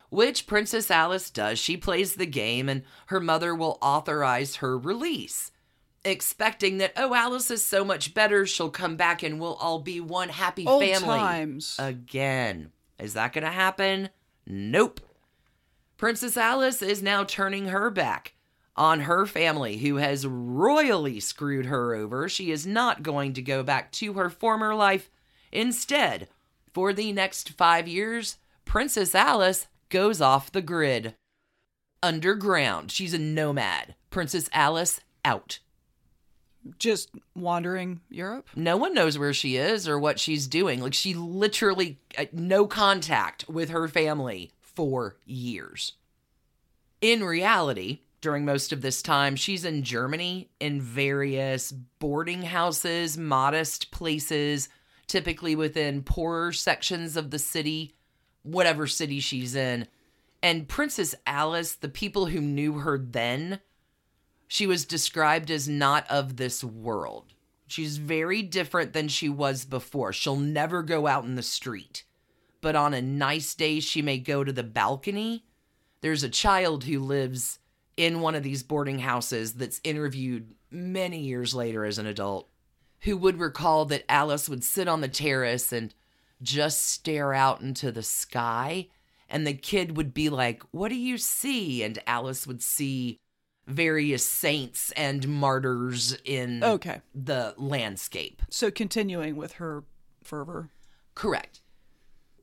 [0.10, 1.60] Which Princess Alice does.
[1.60, 5.52] She plays the game, and her mother will authorize her release,
[6.06, 10.00] expecting that, oh, Alice is so much better, she'll come back and we'll all be
[10.00, 11.17] one happy Old family.
[11.19, 11.76] times.
[11.78, 12.71] Again.
[13.00, 14.10] Is that going to happen?
[14.48, 15.02] Nope.
[15.97, 18.34] Princess Alice is now turning her back
[18.75, 22.27] on her family, who has royally screwed her over.
[22.27, 25.10] She is not going to go back to her former life.
[25.51, 26.27] Instead,
[26.73, 31.15] for the next five years, Princess Alice goes off the grid.
[32.03, 32.91] Underground.
[32.91, 33.95] She's a nomad.
[34.10, 35.60] Princess Alice out.
[36.77, 38.49] Just wandering Europe.
[38.55, 40.81] No one knows where she is or what she's doing.
[40.81, 45.94] Like, she literally, uh, no contact with her family for years.
[47.02, 53.92] In reality, during most of this time, she's in Germany in various boarding houses, modest
[53.92, 54.70] places,
[55.08, 57.94] typically within poorer sections of the city,
[58.44, 59.88] whatever city she's in.
[60.42, 63.60] And Princess Alice, the people who knew her then,
[64.48, 67.34] she was described as not of this world.
[67.68, 70.14] She's very different than she was before.
[70.14, 72.04] She'll never go out in the street.
[72.65, 75.45] But on a nice day, she may go to the balcony.
[76.01, 77.60] There's a child who lives
[77.95, 82.49] in one of these boarding houses that's interviewed many years later as an adult
[83.01, 85.93] who would recall that Alice would sit on the terrace and
[86.41, 88.88] just stare out into the sky.
[89.30, 91.84] And the kid would be like, What do you see?
[91.84, 93.19] And Alice would see
[93.67, 97.01] various saints and martyrs in Okay.
[97.13, 98.41] the landscape.
[98.49, 99.84] So continuing with her
[100.23, 100.71] fervor.
[101.13, 101.62] Correct.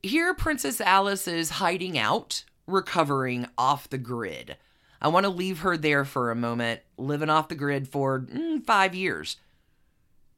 [0.05, 4.57] Here, Princess Alice is hiding out, recovering off the grid.
[5.01, 8.65] I want to leave her there for a moment, living off the grid for mm,
[8.65, 9.37] five years.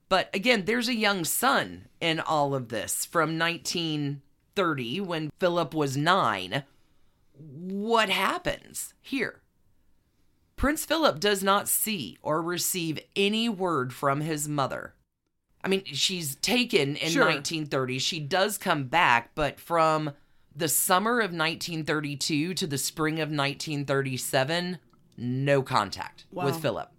[0.08, 5.98] But again, there's a young son in all of this from 1930 when Philip was
[5.98, 6.64] nine.
[7.34, 9.42] What happens here?
[10.58, 14.95] Prince Philip does not see or receive any word from his mother.
[15.66, 17.26] I mean, she's taken in Sure.
[17.26, 17.98] 1930.
[18.00, 20.12] She does come back, but from
[20.56, 24.78] the summer of 1932 to the spring of 1937,
[25.18, 26.46] no contact Wow.
[26.46, 26.92] with Philip.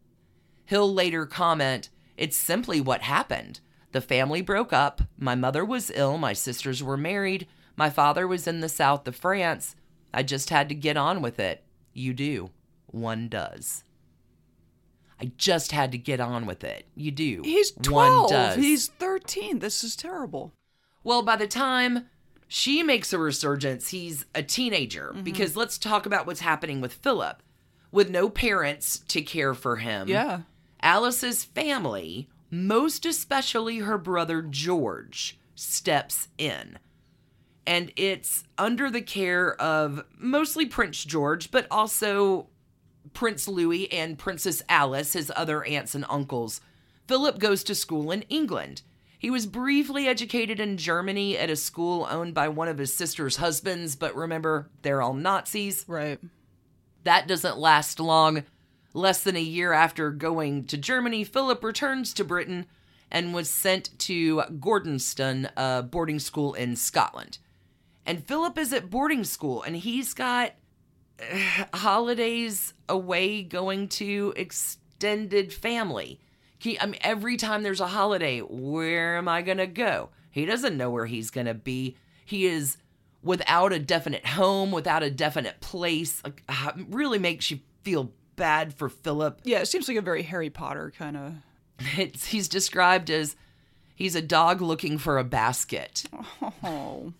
[0.66, 3.60] He'll later comment, It's simply what happened.
[3.92, 5.02] The family broke up.
[5.18, 6.16] My mother was ill.
[6.16, 7.46] My sisters were married.
[7.76, 9.76] My father was in the south of France.
[10.14, 11.62] I just had to get on with it.
[11.92, 12.50] You do.
[12.86, 13.84] One does.
[15.20, 16.86] I just had to get on with it.
[16.94, 17.42] You do.
[17.44, 18.30] He's One 12.
[18.30, 18.56] does.
[18.56, 19.60] He's 13.
[19.60, 20.52] This is terrible.
[21.04, 22.06] Well, by the time
[22.48, 25.12] she makes a resurgence, he's a teenager.
[25.14, 25.22] Mm-hmm.
[25.22, 27.42] Because let's talk about what's happening with Philip.
[27.92, 30.40] With no parents to care for him, Yeah.
[30.82, 36.78] Alice's family, most especially her brother George, steps in.
[37.66, 42.48] And it's under the care of mostly Prince George, but also
[43.12, 46.60] Prince Louis and Princess Alice, his other aunts and uncles.
[47.06, 48.82] Philip goes to school in England.
[49.18, 53.36] He was briefly educated in Germany at a school owned by one of his sister's
[53.36, 55.84] husbands, but remember, they're all Nazis.
[55.88, 56.18] Right.
[57.04, 58.44] That doesn't last long.
[58.92, 62.66] Less than a year after going to Germany, Philip returns to Britain
[63.10, 67.38] and was sent to Gordonstoun, a boarding school in Scotland.
[68.04, 70.52] And Philip is at boarding school and he's got
[71.74, 76.20] holidays away going to extended family.
[76.58, 80.10] He, I mean, every time there's a holiday, where am I going to go?
[80.30, 81.96] He doesn't know where he's going to be.
[82.24, 82.78] He is
[83.22, 86.22] without a definite home, without a definite place.
[86.24, 86.42] Like,
[86.88, 89.40] really makes you feel bad for Philip.
[89.44, 91.32] Yeah, it seems like a very Harry Potter kind of.
[91.98, 93.36] It's, he's described as
[93.94, 96.04] he's a dog looking for a basket.
[96.62, 97.12] Oh.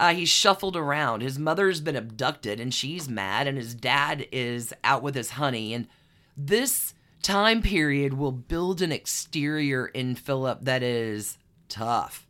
[0.00, 1.20] Uh, he's shuffled around.
[1.20, 5.74] His mother's been abducted and she's mad, and his dad is out with his honey.
[5.74, 5.88] And
[6.34, 11.36] this time period will build an exterior in Philip that is
[11.68, 12.26] tough.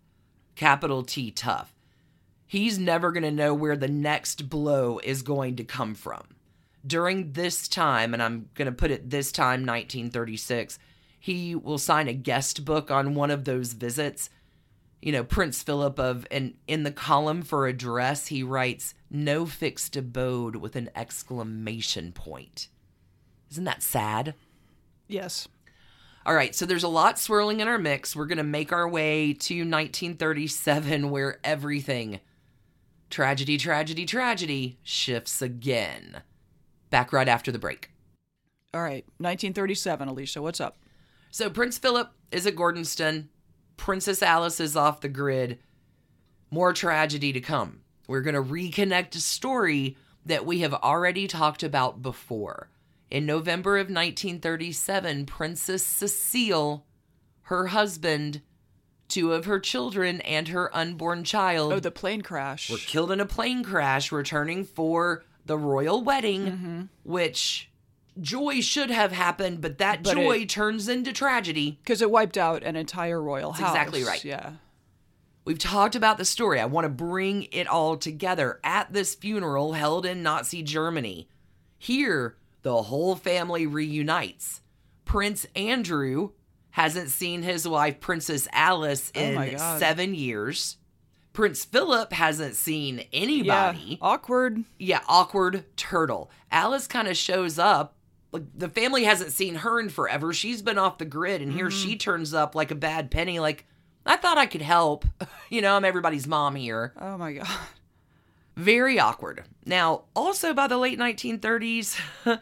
[0.56, 1.72] Capital T tough.
[2.44, 6.24] He's never going to know where the next blow is going to come from.
[6.84, 10.80] During this time, and I'm going to put it this time, 1936,
[11.20, 14.28] he will sign a guest book on one of those visits.
[15.02, 19.96] You know, Prince Philip of, and in the column for address, he writes, no fixed
[19.96, 22.68] abode with an exclamation point.
[23.50, 24.34] Isn't that sad?
[25.08, 25.48] Yes.
[26.26, 28.14] All right, so there's a lot swirling in our mix.
[28.14, 32.20] We're going to make our way to 1937, where everything
[33.08, 36.22] tragedy, tragedy, tragedy shifts again.
[36.90, 37.90] Back right after the break.
[38.72, 39.04] All right.
[39.18, 40.78] 1937, Alicia, what's up?
[41.30, 43.28] So Prince Philip is at Gordonstoun.
[43.80, 45.58] Princess Alice is off the grid.
[46.50, 47.80] More tragedy to come.
[48.06, 52.68] We're going to reconnect a story that we have already talked about before.
[53.10, 56.84] In November of 1937, Princess Cecile,
[57.44, 58.42] her husband,
[59.08, 62.70] two of her children, and her unborn child Oh, the plane crash.
[62.70, 66.82] were killed in a plane crash returning for the royal wedding, mm-hmm.
[67.02, 67.69] which
[68.20, 71.78] joy should have happened, but that But joy it- turns into tragedy.
[71.82, 73.70] Because it wiped out an entire royal That's house.
[73.74, 74.24] exactly right.
[74.24, 74.52] Yeah.
[75.44, 76.60] We've talked about the story.
[76.60, 81.28] I want to bring it all together at this funeral held in Nazi Germany.
[81.78, 84.60] Here, the whole family reunites.
[85.06, 86.30] Prince Andrew
[86.72, 89.78] hasn't seen his wife, Princess Alice, Oh in God.
[89.80, 90.76] seven years.
[91.32, 93.04] Prince Philip hasn't seen Yeah.
[93.12, 93.98] anybody.
[94.02, 94.64] Awkward.
[94.78, 96.30] Yeah, awkward turtle.
[96.52, 97.96] Alice kind of shows up.
[98.32, 100.32] Like the family hasn't seen her in forever.
[100.32, 101.88] She's been off the grid, and here mm-hmm.
[101.88, 103.40] she turns up like a bad penny.
[103.40, 103.66] Like
[104.06, 105.04] I thought I could help.
[105.52, 106.92] You know, I'm everybody's mom here.
[106.96, 107.48] Oh my God.
[108.54, 109.42] Very awkward.
[109.66, 112.00] Now, also by the late 1930s,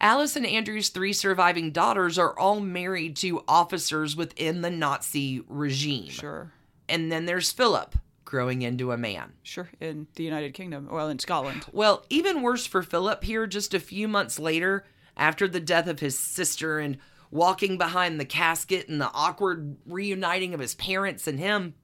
[0.00, 6.08] Alice and Andrew's three surviving daughters are all married to officers within the Nazi regime.
[6.08, 6.52] Sure.
[6.88, 9.34] And then there's Philip growing into a man.
[9.42, 9.68] Sure.
[9.78, 10.88] In the United Kingdom.
[10.90, 11.66] Well, in Scotland.
[11.70, 16.00] Well, even worse for Philip here, just a few months later, after the death of
[16.00, 16.98] his sister and
[17.30, 21.74] walking behind the casket and the awkward reuniting of his parents and him,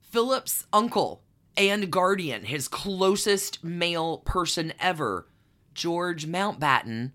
[0.00, 1.22] Philip's uncle
[1.56, 5.26] and guardian, his closest male person ever,
[5.74, 7.12] George Mountbatten,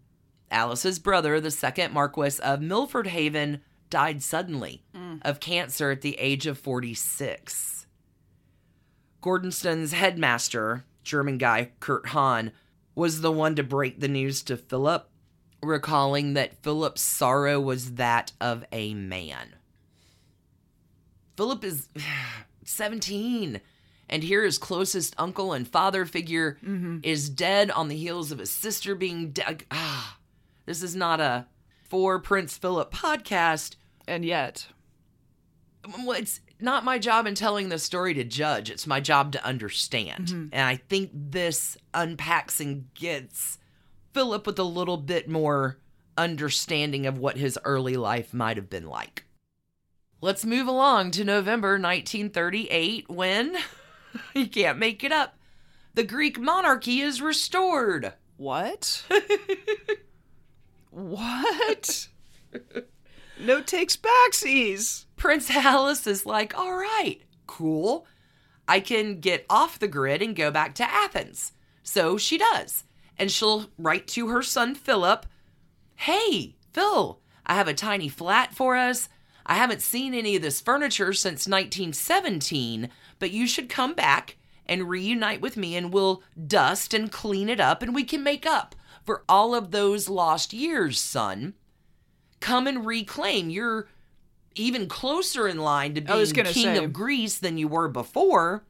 [0.49, 4.83] Alice's brother, the second Marquis of Milford Haven, died suddenly
[5.21, 7.85] of cancer at the age of 46.
[9.21, 12.51] Gordonstoun's headmaster, German guy Kurt Hahn,
[12.95, 15.09] was the one to break the news to Philip,
[15.67, 19.55] recalling that Philip's sorrow was that of a man.
[21.35, 21.89] Philip is
[22.65, 23.61] 17,
[24.09, 26.57] and here his closest uncle and father figure
[27.03, 29.65] is dead on the heels of his sister being dead.
[29.69, 30.17] Ah,
[30.65, 31.47] this is not a
[31.89, 33.75] for Prince Philip podcast.
[34.07, 34.67] And yet.
[36.05, 38.69] Well, it's not my job in telling the story to judge.
[38.69, 40.29] It's my job to understand.
[40.53, 43.57] And I think this unpacks and gets
[44.17, 45.77] Philip with a little bit more
[46.17, 49.25] understanding of what his early life might have been like.
[50.21, 53.55] Let's move along to November 1938 when,
[54.33, 55.37] you can't make it up,
[55.93, 58.13] the Greek monarchy is restored.
[58.37, 59.05] What?
[60.89, 62.07] what?
[63.39, 65.05] no takes backsies.
[65.15, 68.07] Prince Alice is like, all right, cool.
[68.67, 71.51] I can get off the grid and go back to Athens.
[71.83, 72.83] So she does.
[73.19, 75.25] And she'll write to her son Philip,
[75.95, 79.09] Hey, Phil, I have a tiny flat for us.
[79.45, 84.89] I haven't seen any of this furniture since 1917, but you should come back and
[84.89, 88.75] reunite with me and we'll dust and clean it up and we can make up
[89.05, 91.53] for all of those lost years, son.
[92.41, 93.49] Come and reclaim.
[93.49, 93.87] You're
[94.55, 96.77] even closer in line to being king say.
[96.77, 98.65] of Greece than you were before.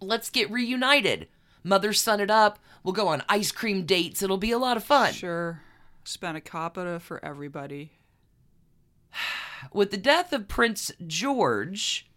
[0.00, 1.28] Let's get reunited.
[1.68, 2.58] Mother son it up.
[2.82, 4.22] We'll go on ice cream dates.
[4.22, 5.12] It'll be a lot of fun.
[5.12, 5.62] Sure.
[6.04, 7.92] Spanakopita for everybody.
[9.72, 12.08] With the death of Prince George,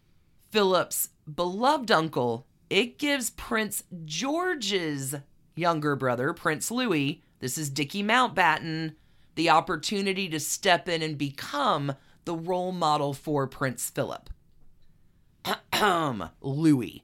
[0.51, 5.15] Philip's beloved uncle, it gives Prince George's
[5.55, 8.95] younger brother, Prince Louis, this is Dickie Mountbatten,
[9.35, 11.95] the opportunity to step in and become
[12.25, 14.29] the role model for Prince Philip.
[16.41, 17.03] Louis.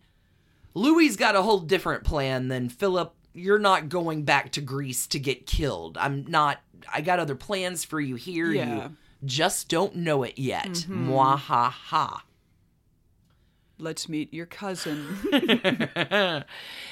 [0.77, 3.13] Louis's got a whole different plan than Philip.
[3.33, 5.97] You're not going back to Greece to get killed.
[5.97, 6.61] I'm not.
[6.93, 8.51] I got other plans for you here.
[8.51, 8.75] Yeah.
[8.75, 10.67] You just don't know it yet.
[10.67, 11.09] Mm-hmm.
[11.09, 12.23] Mwah ha ha.
[13.79, 15.17] Let's meet your cousin.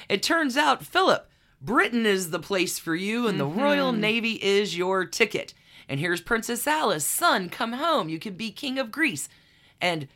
[0.08, 1.28] it turns out, Philip,
[1.60, 3.60] Britain is the place for you, and the mm-hmm.
[3.60, 5.54] Royal Navy is your ticket.
[5.88, 8.08] And here's Princess Alice, son, come home.
[8.08, 9.28] You can be king of Greece.
[9.80, 10.08] And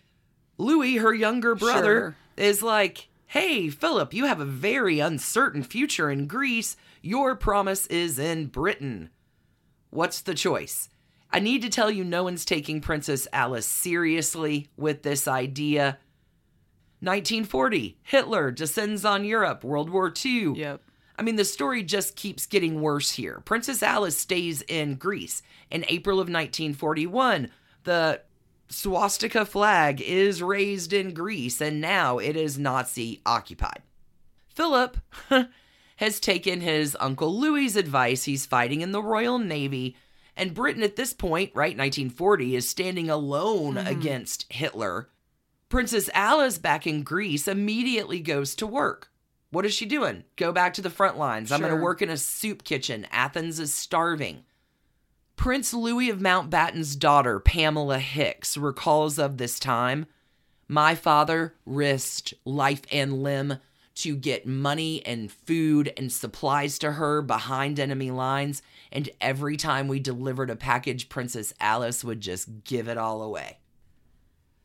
[0.59, 6.27] Louis, her younger brother, is like, hey, Philip, you have a very uncertain future in
[6.27, 6.77] Greece.
[7.01, 9.09] Your promise is in Britain.
[9.91, 10.89] What's the choice?
[11.31, 15.99] I need to tell you, no one's taking Princess Alice seriously with this idea.
[16.99, 20.55] 1940, Hitler descends on Europe, World War II.
[20.57, 20.83] yep.
[21.17, 23.43] I mean, the story just keeps getting worse here.
[23.45, 25.41] Princess Alice stays in Greece.
[25.71, 27.49] In April of 1941,
[27.85, 28.23] the
[28.71, 33.83] swastika flag is raised in Greece, and now it is Nazi occupied.
[34.49, 34.99] Philip
[35.97, 38.25] has taken his Uncle Louis's advice.
[38.25, 39.97] He's fighting in the Royal Navy.
[40.37, 43.87] And Britain at this point, right, 1940, is standing alone mm-hmm.
[43.87, 45.11] against Hitler.
[45.69, 49.11] Princess Alice back in Greece immediately goes to work.
[49.51, 50.25] What is she doing?
[50.37, 51.53] Go back to the front lines.
[51.53, 53.07] I'm going to work in a soup kitchen.
[53.11, 54.45] Athens is starving.
[55.41, 60.05] Prince Louis of Mountbatten's daughter, Pamela Hicks, recalls of this time
[60.69, 63.57] My father risked life and limb
[63.95, 68.61] to get money and food and supplies to her behind enemy lines,
[68.93, 73.61] and every time we delivered a package, Princess Alice would just give it all away.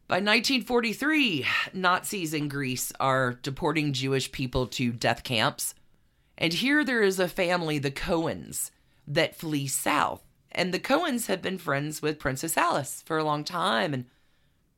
[0.09, 5.73] By 1943, Nazis in Greece are deporting Jewish people to death camps.
[6.37, 8.71] And here there is a family, the Cohens,
[9.07, 10.24] that flee south.
[10.57, 13.93] And the Cohens have been friends with Princess Alice for a long time.
[13.93, 14.05] And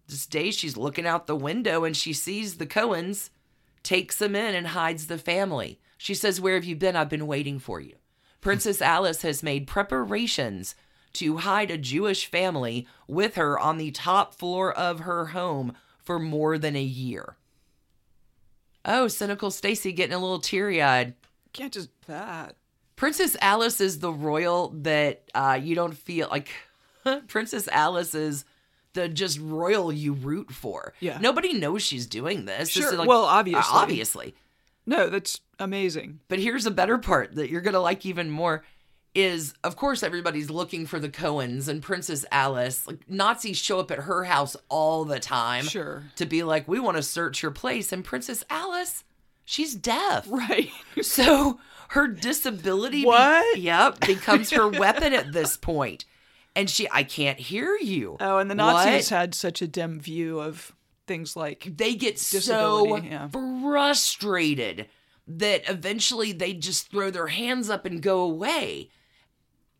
[0.07, 3.29] this day she's looking out the window and she sees the Cohens,
[3.83, 5.79] takes them in and hides the family.
[5.97, 6.95] She says, Where have you been?
[6.95, 7.93] I've been waiting for you.
[8.41, 10.73] Princess Alice has made preparations
[11.13, 15.73] to hide a Jewish family with her on the top floor of her home
[16.03, 17.35] for more than a year.
[18.83, 21.13] Oh, cynical Stacy getting a little teary eyed.
[21.53, 22.55] Can't just that.
[22.97, 26.49] Princess Alice is the royal that uh, you don't feel like.
[27.29, 28.43] Princess Alice is
[28.93, 30.93] the just royal you root for.
[30.99, 31.17] Yeah.
[31.21, 32.73] Nobody knows she's doing this.
[32.73, 32.91] This Sure.
[32.91, 33.63] is like- Well, uh, obviously.
[33.71, 34.35] obviously.
[34.85, 36.19] No, that's amazing.
[36.27, 38.63] But here's a better part that you're gonna like even more.
[39.15, 42.85] Is of course everybody's looking for the Cohens and Princess Alice.
[42.87, 45.63] Like Nazis show up at her house all the time.
[45.65, 46.03] Sure.
[46.17, 47.91] To be like, we want to search your place.
[47.91, 49.03] And Princess Alice,
[49.45, 50.27] she's deaf.
[50.29, 50.69] Right.
[51.01, 51.59] So
[51.89, 53.59] her disability, be- What?
[53.59, 56.05] yep, becomes her weapon at this point.
[56.55, 58.17] And she, I can't hear you.
[58.19, 59.17] Oh, and the Nazis What?
[59.19, 60.73] had such a dim view of
[61.05, 63.27] things like They get so yeah.
[63.29, 64.87] frustrated
[65.27, 68.89] that eventually they just throw their hands up and go away.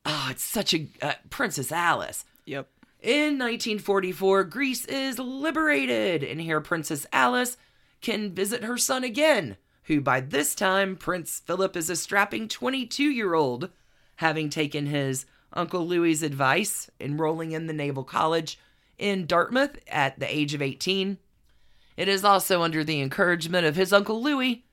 [0.05, 2.25] Oh, it's such a uh, Princess Alice.
[2.45, 2.67] Yep.
[3.01, 7.57] In 1944, Greece is liberated, and here Princess Alice
[8.01, 13.03] can visit her son again, who by this time Prince Philip is a strapping 22
[13.03, 13.69] year old,
[14.17, 18.59] having taken his Uncle Louis's advice, enrolling in the Naval College
[18.97, 21.17] in Dartmouth at the age of 18.
[21.95, 24.65] It is also under the encouragement of his Uncle Louis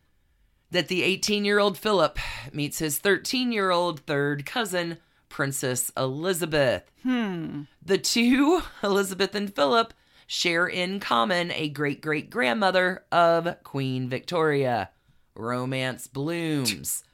[0.70, 2.18] that the 18 year old Philip
[2.52, 4.98] meets his 13 year old third cousin,
[5.28, 6.90] Princess Elizabeth.
[7.02, 7.62] Hmm.
[7.84, 9.94] The two, Elizabeth and Philip,
[10.26, 14.90] share in common a great great grandmother of Queen Victoria.
[15.35, 17.05] Romance blooms.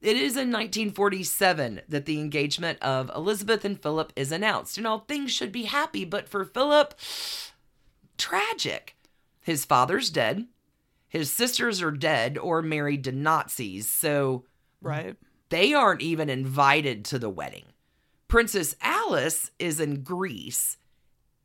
[0.00, 5.00] It is in 1947 that the engagement of Elizabeth and Philip is announced, and all
[5.00, 6.94] things should be happy, but for Philip,
[8.18, 8.94] tragic.
[9.40, 10.46] His father's dead,
[11.08, 14.44] his sisters are dead or married to Nazis, so
[14.80, 15.16] Right.
[15.48, 17.66] they aren't even invited to the wedding.
[18.28, 20.76] Princess Alice is in Greece.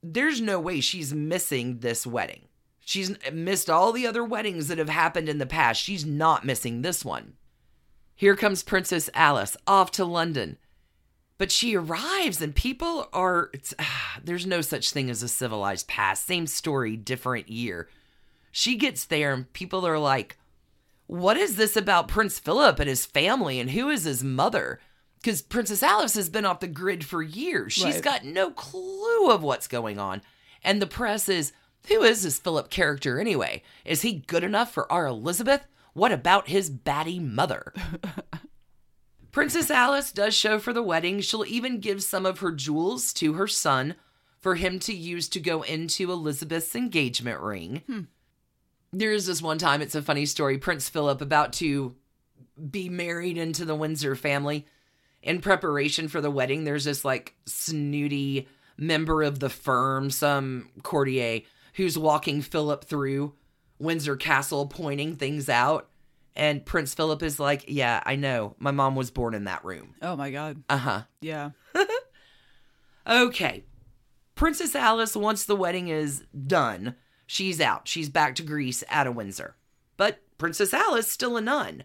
[0.02, 2.48] There's no way she's missing this wedding.
[2.84, 5.82] She's missed all the other weddings that have happened in the past.
[5.82, 7.34] She's not missing this one.
[8.16, 10.58] Here comes Princess Alice off to London.
[11.38, 15.88] But she arrives and people are it's, ah, there's no such thing as a civilized
[15.88, 16.26] past.
[16.26, 17.88] Same story, different year.
[18.52, 20.38] She gets there and people are like,
[21.08, 24.80] what is this about Prince Philip and his family and who is his mother?
[25.20, 27.74] Because Princess Alice has been off the grid for years.
[27.74, 28.04] She's Right.
[28.04, 30.22] got no clue of what's going on.
[30.64, 31.54] And the press is,
[31.88, 33.64] who is this Philip character anyway?
[33.86, 35.66] Is he good enough for our Elizabeth?
[35.94, 37.74] What about his batty mother?
[39.32, 41.22] Princess Alice does show for the wedding.
[41.22, 43.96] She'll even give some of her jewels to her son
[44.40, 47.84] for him to use to go into Elizabeth's engagement ring.
[47.88, 48.02] Hmm.
[48.92, 50.58] There is this one time, it's a funny story.
[50.58, 51.96] Prince Philip, about to
[52.70, 54.66] be married into the Windsor family,
[55.24, 61.42] in preparation for the wedding, there's this like snooty member of the firm, some courtier,
[61.74, 63.34] who's walking Philip through
[63.80, 65.90] Windsor Castle, pointing things out.
[66.36, 68.56] And Prince Philip is like, Yeah, I know.
[68.60, 69.96] My mom was born in that room.
[70.02, 70.64] Oh my god.
[70.70, 71.02] Uh huh.
[71.22, 71.52] Yeah.
[73.08, 73.64] Okay.
[74.36, 76.96] Princess Alice, once the wedding is done,
[77.28, 77.88] she's out.
[77.88, 79.56] She's back to Greece out of Windsor.
[79.98, 81.84] But Princess Alice, still a nun,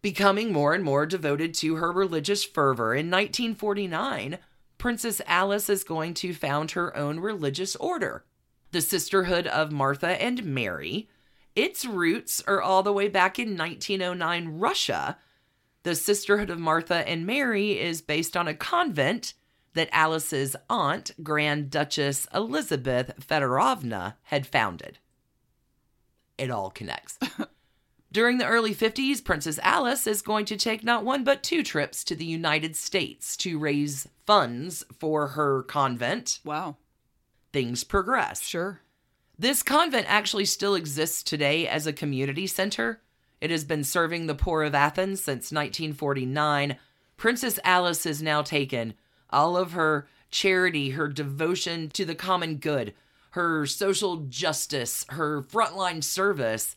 [0.00, 2.94] becoming more and more devoted to her religious fervor.
[2.94, 4.38] In 1949,
[4.78, 8.24] Princess Alice is going to found her own religious order,
[8.70, 11.08] the Sisterhood of Martha and Mary.
[11.54, 15.18] Its roots are all the way back in 1909 Russia.
[15.82, 19.34] The Sisterhood of Martha and Mary is based on a convent
[19.74, 24.98] that Alice's aunt, Grand Duchess Elizabeth Fedorovna, had founded.
[26.36, 27.18] It all connects.
[28.12, 32.02] During the early 50s, Princess Alice is going to take not one but two trips
[32.04, 36.40] to the United States to raise funds for her convent.
[36.44, 36.76] Wow.
[37.52, 38.42] Things progress.
[38.42, 38.80] Sure.
[39.38, 43.00] This convent actually still exists today as a community center.
[43.40, 46.76] It has been serving the poor of Athens since 1949.
[47.16, 48.94] Princess Alice has now taken
[49.30, 52.94] all of her charity, her devotion to the common good,
[53.30, 56.76] her social justice, her frontline service,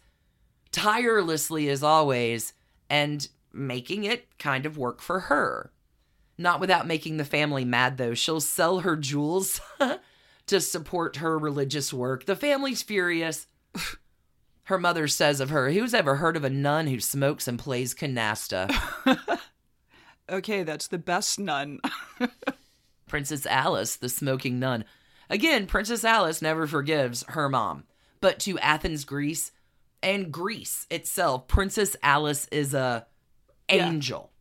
[0.71, 2.53] tirelessly as always,
[2.89, 5.71] and making it kind of work for her.
[6.37, 8.13] Not without making the family mad, though.
[8.13, 9.61] She'll sell her jewels
[10.47, 12.25] to support her religious work.
[12.25, 13.47] The family's furious.
[14.65, 17.93] Her mother says of her, Who's ever heard of a nun who smokes and plays
[17.95, 18.69] canasta?
[20.29, 21.79] Okay, that's the best nun.
[23.07, 24.85] Princess Alice, the smoking nun.
[25.29, 27.83] Again, Princess Alice never forgives her mom.
[28.21, 29.51] But to Athens, Greece,
[30.01, 33.07] and Greece itself, Princess Alice is a
[33.69, 33.87] Yeah.
[33.89, 34.31] angel.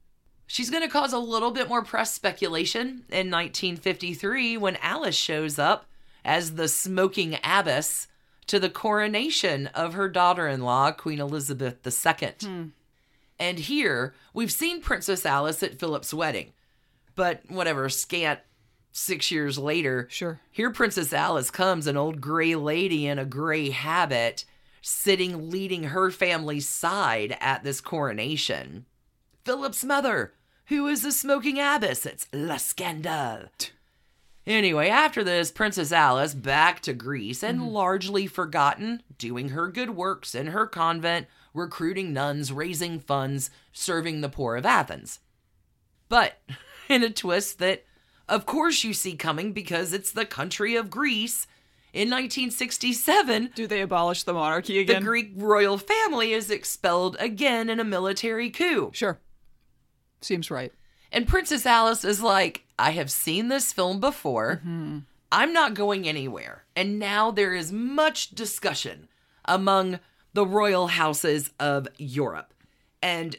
[0.46, 5.58] She's going to cause a little bit more press speculation in 1953 when Alice shows
[5.58, 5.86] up
[6.24, 8.06] as the smoking abbess
[8.46, 12.32] to the coronation of her daughter-in-law, Queen Elizabeth II.
[12.40, 12.64] Hmm.
[13.38, 16.52] And here, we've seen Princess Alice at Philip's wedding.
[17.14, 18.40] But whatever, scant
[18.92, 20.40] six years later, Sure.
[20.50, 24.44] here Princess Alice comes, an old gray lady in a gray habit,
[24.82, 28.84] sitting leading her family's side at this coronation.
[29.44, 30.34] Philip's mother,
[30.66, 33.48] who is the smoking abbess, it's La Scandale.
[34.46, 37.68] Anyway, after this, Princess Alice back to Greece and mm-hmm.
[37.68, 44.28] largely forgotten, doing her good works in her convent, recruiting nuns, raising funds, serving the
[44.28, 45.20] poor of Athens.
[46.08, 46.40] But
[46.88, 47.84] in a twist that,
[48.28, 51.46] of course, you see coming because it's the country of Greece,
[51.92, 55.02] in 1967, Do they abolish the monarchy again?
[55.02, 55.08] the?
[55.08, 58.90] Greek royal family is expelled again in a military coup.
[58.94, 59.18] Sure.
[60.20, 60.72] Seems right.
[61.12, 64.56] And Princess Alice is like, I have seen this film before.
[64.64, 64.98] Mm-hmm.
[65.32, 66.64] I'm not going anywhere.
[66.74, 69.08] And now there is much discussion
[69.44, 70.00] among
[70.32, 72.52] the royal houses of Europe.
[73.02, 73.36] And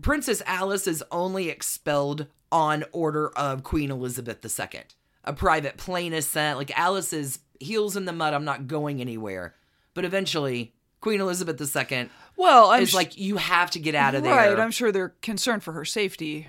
[0.00, 4.82] Princess Alice is only expelled on order of Queen Elizabeth II.
[5.24, 6.58] A private plane is sent.
[6.58, 8.34] Like Alice is heels in the mud.
[8.34, 9.54] I'm not going anywhere.
[9.94, 14.14] But eventually, Queen Elizabeth II Well, I'm is sh- like, you have to get out
[14.14, 14.58] of there Right.
[14.58, 16.46] I'm sure they're concerned for her safety.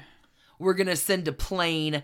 [0.62, 2.04] We're going to send a plane,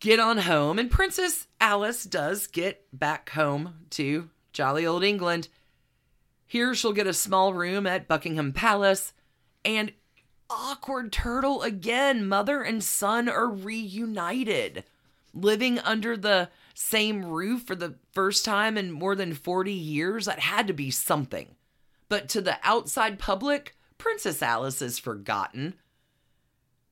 [0.00, 0.78] get on home.
[0.78, 5.48] And Princess Alice does get back home to jolly old England.
[6.46, 9.12] Here she'll get a small room at Buckingham Palace.
[9.64, 9.92] And
[10.48, 12.26] awkward turtle again.
[12.26, 14.84] Mother and son are reunited,
[15.34, 20.26] living under the same roof for the first time in more than 40 years.
[20.26, 21.56] That had to be something.
[22.08, 25.74] But to the outside public, Princess Alice is forgotten.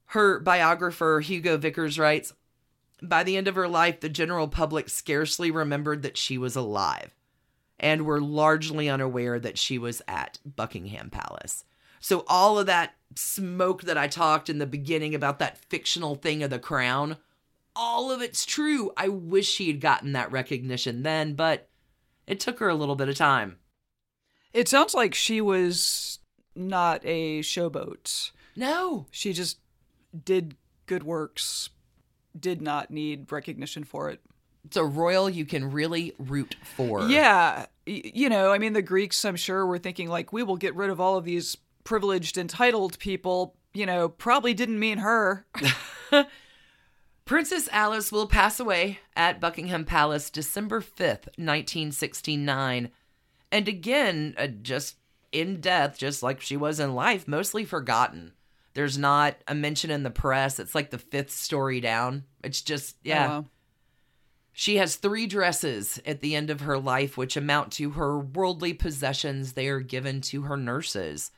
[0.06, 2.32] Her biographer, Hugo Vickers, writes
[3.02, 7.10] By the end of her life, the general public scarcely remembered that she was alive
[7.78, 11.64] and were largely unaware that she was at Buckingham Palace.
[12.00, 16.42] So, all of that smoke that I talked in the beginning about that fictional thing
[16.42, 17.16] of the crown,
[17.74, 18.92] all of it's true.
[18.96, 21.68] I wish she had gotten that recognition then, but
[22.26, 23.58] it took her a little bit of time.
[24.52, 26.20] It sounds like she was
[26.54, 28.30] not a showboat.
[28.56, 29.58] No, She just
[30.24, 30.56] did
[30.86, 31.70] good works,
[32.38, 34.20] did not need recognition for it.
[34.64, 37.08] it's a royal you can really root for.
[37.08, 37.66] Yeah.
[37.86, 40.90] You know, I mean, the Greeks, I'm sure, were thinking, like, we will get rid
[40.90, 43.54] of all of these privileged, entitled people.
[43.74, 45.46] You know, probably didn't mean her.
[47.24, 52.90] Princess Alice will pass away at Buckingham Palace December 5th, 1969,
[53.50, 54.96] And again, uh, just
[55.32, 58.32] in death, just like she was in life, mostly forgotten.
[58.76, 60.58] There's not a mention in the press.
[60.58, 62.24] It's like the fifth story down.
[62.44, 63.24] It's just, oh, yeah.
[63.24, 63.46] Oh, wow.
[64.52, 68.74] She has three dresses at the end of her life, which amount to her worldly
[68.74, 71.30] possessions they are given to her nurses.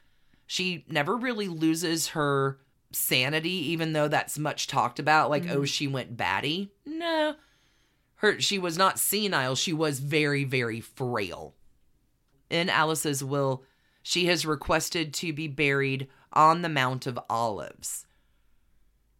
[0.48, 2.58] She never really loses her
[2.90, 5.30] sanity, even though that's much talked about.
[5.30, 5.58] Like, mm-hmm.
[5.58, 6.72] oh, she went batty.
[6.84, 7.36] No.
[8.16, 11.54] Her she was not senile, she was very, very frail.
[12.50, 13.62] In Alice's will,
[14.08, 18.06] she has requested to be buried on the Mount of Olives.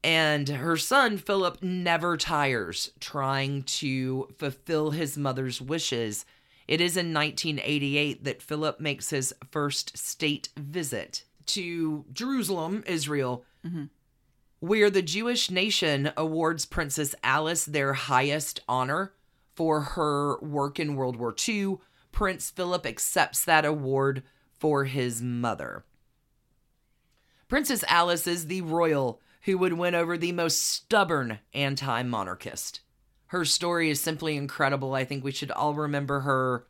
[0.03, 6.25] And her son, Philip, never tires trying to fulfill his mother's wishes.
[6.67, 13.85] It is in 1988 that Philip makes his first state visit to Jerusalem, Israel, mm-hmm.
[14.61, 19.13] where the Jewish nation awards Princess Alice their highest honor
[19.55, 21.77] for her work in World War II.
[22.11, 24.23] Prince Philip accepts that award
[24.59, 25.85] for his mother.
[27.49, 32.81] Princess Alice is the royal who would win over the most stubborn anti monarchist.
[33.29, 34.95] Her story is simply incredible.
[34.95, 36.67] I think we should all remember her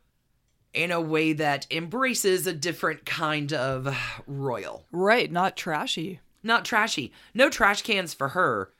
[0.73, 3.95] in a way that embraces a different kind of
[4.27, 4.85] royal.
[4.91, 6.19] Right, not trashy.
[6.43, 7.11] Not trashy.
[7.33, 8.71] No trash cans for her.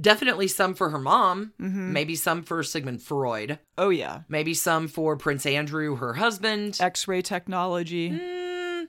[0.00, 1.52] Definitely some for her mom.
[1.58, 3.58] Maybe some for Sigmund Freud.
[3.76, 4.20] Oh, yeah.
[4.28, 6.78] Maybe some for Prince Andrew, her husband.
[6.80, 8.10] X ray technology.
[8.10, 8.86] Mm.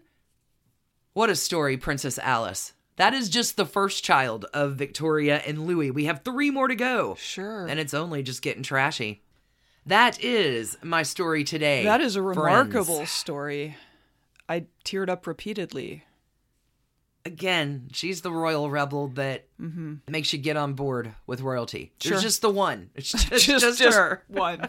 [1.14, 2.74] What a story, Princess Alice.
[2.98, 5.90] That is just the first child of Victoria and Louis.
[5.90, 7.16] We have three more to go.
[7.16, 7.66] Sure.
[7.66, 9.24] And it's only just getting trashy.
[9.86, 11.84] That is my story today.
[11.86, 12.38] that is a friends.
[12.38, 13.78] remarkable story.
[14.48, 16.04] I teared up repeatedly.
[17.26, 19.96] Again, she's the royal rebel that mm-hmm.
[20.08, 21.92] makes you get on board with royalty.
[22.04, 22.90] There's just the one.
[22.96, 24.24] It's just, just, her.
[24.28, 24.68] one.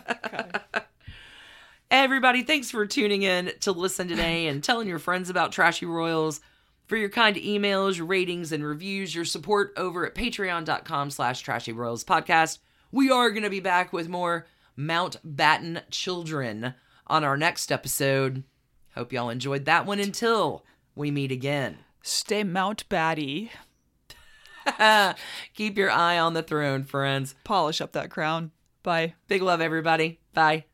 [1.90, 6.40] Everybody, thanks for tuning in to listen today and telling your friends about Trashy Royals.
[6.86, 11.72] For your kind emails, your ratings, and reviews, your support over at patreon.com slash trashy
[11.72, 12.58] royals podcast.
[12.90, 16.74] We are going to be back with more Mountbatten children
[17.06, 18.42] on our next episode.
[18.96, 20.64] Hope y'all enjoyed that one until
[20.96, 21.78] we meet again.
[22.02, 23.50] Stay Mount Batty.
[25.54, 27.34] Keep your eye on the throne, friends.
[27.44, 28.50] Polish up that crown.
[28.82, 29.14] Bye.
[29.28, 30.20] Big love, everybody.
[30.32, 30.64] Bye.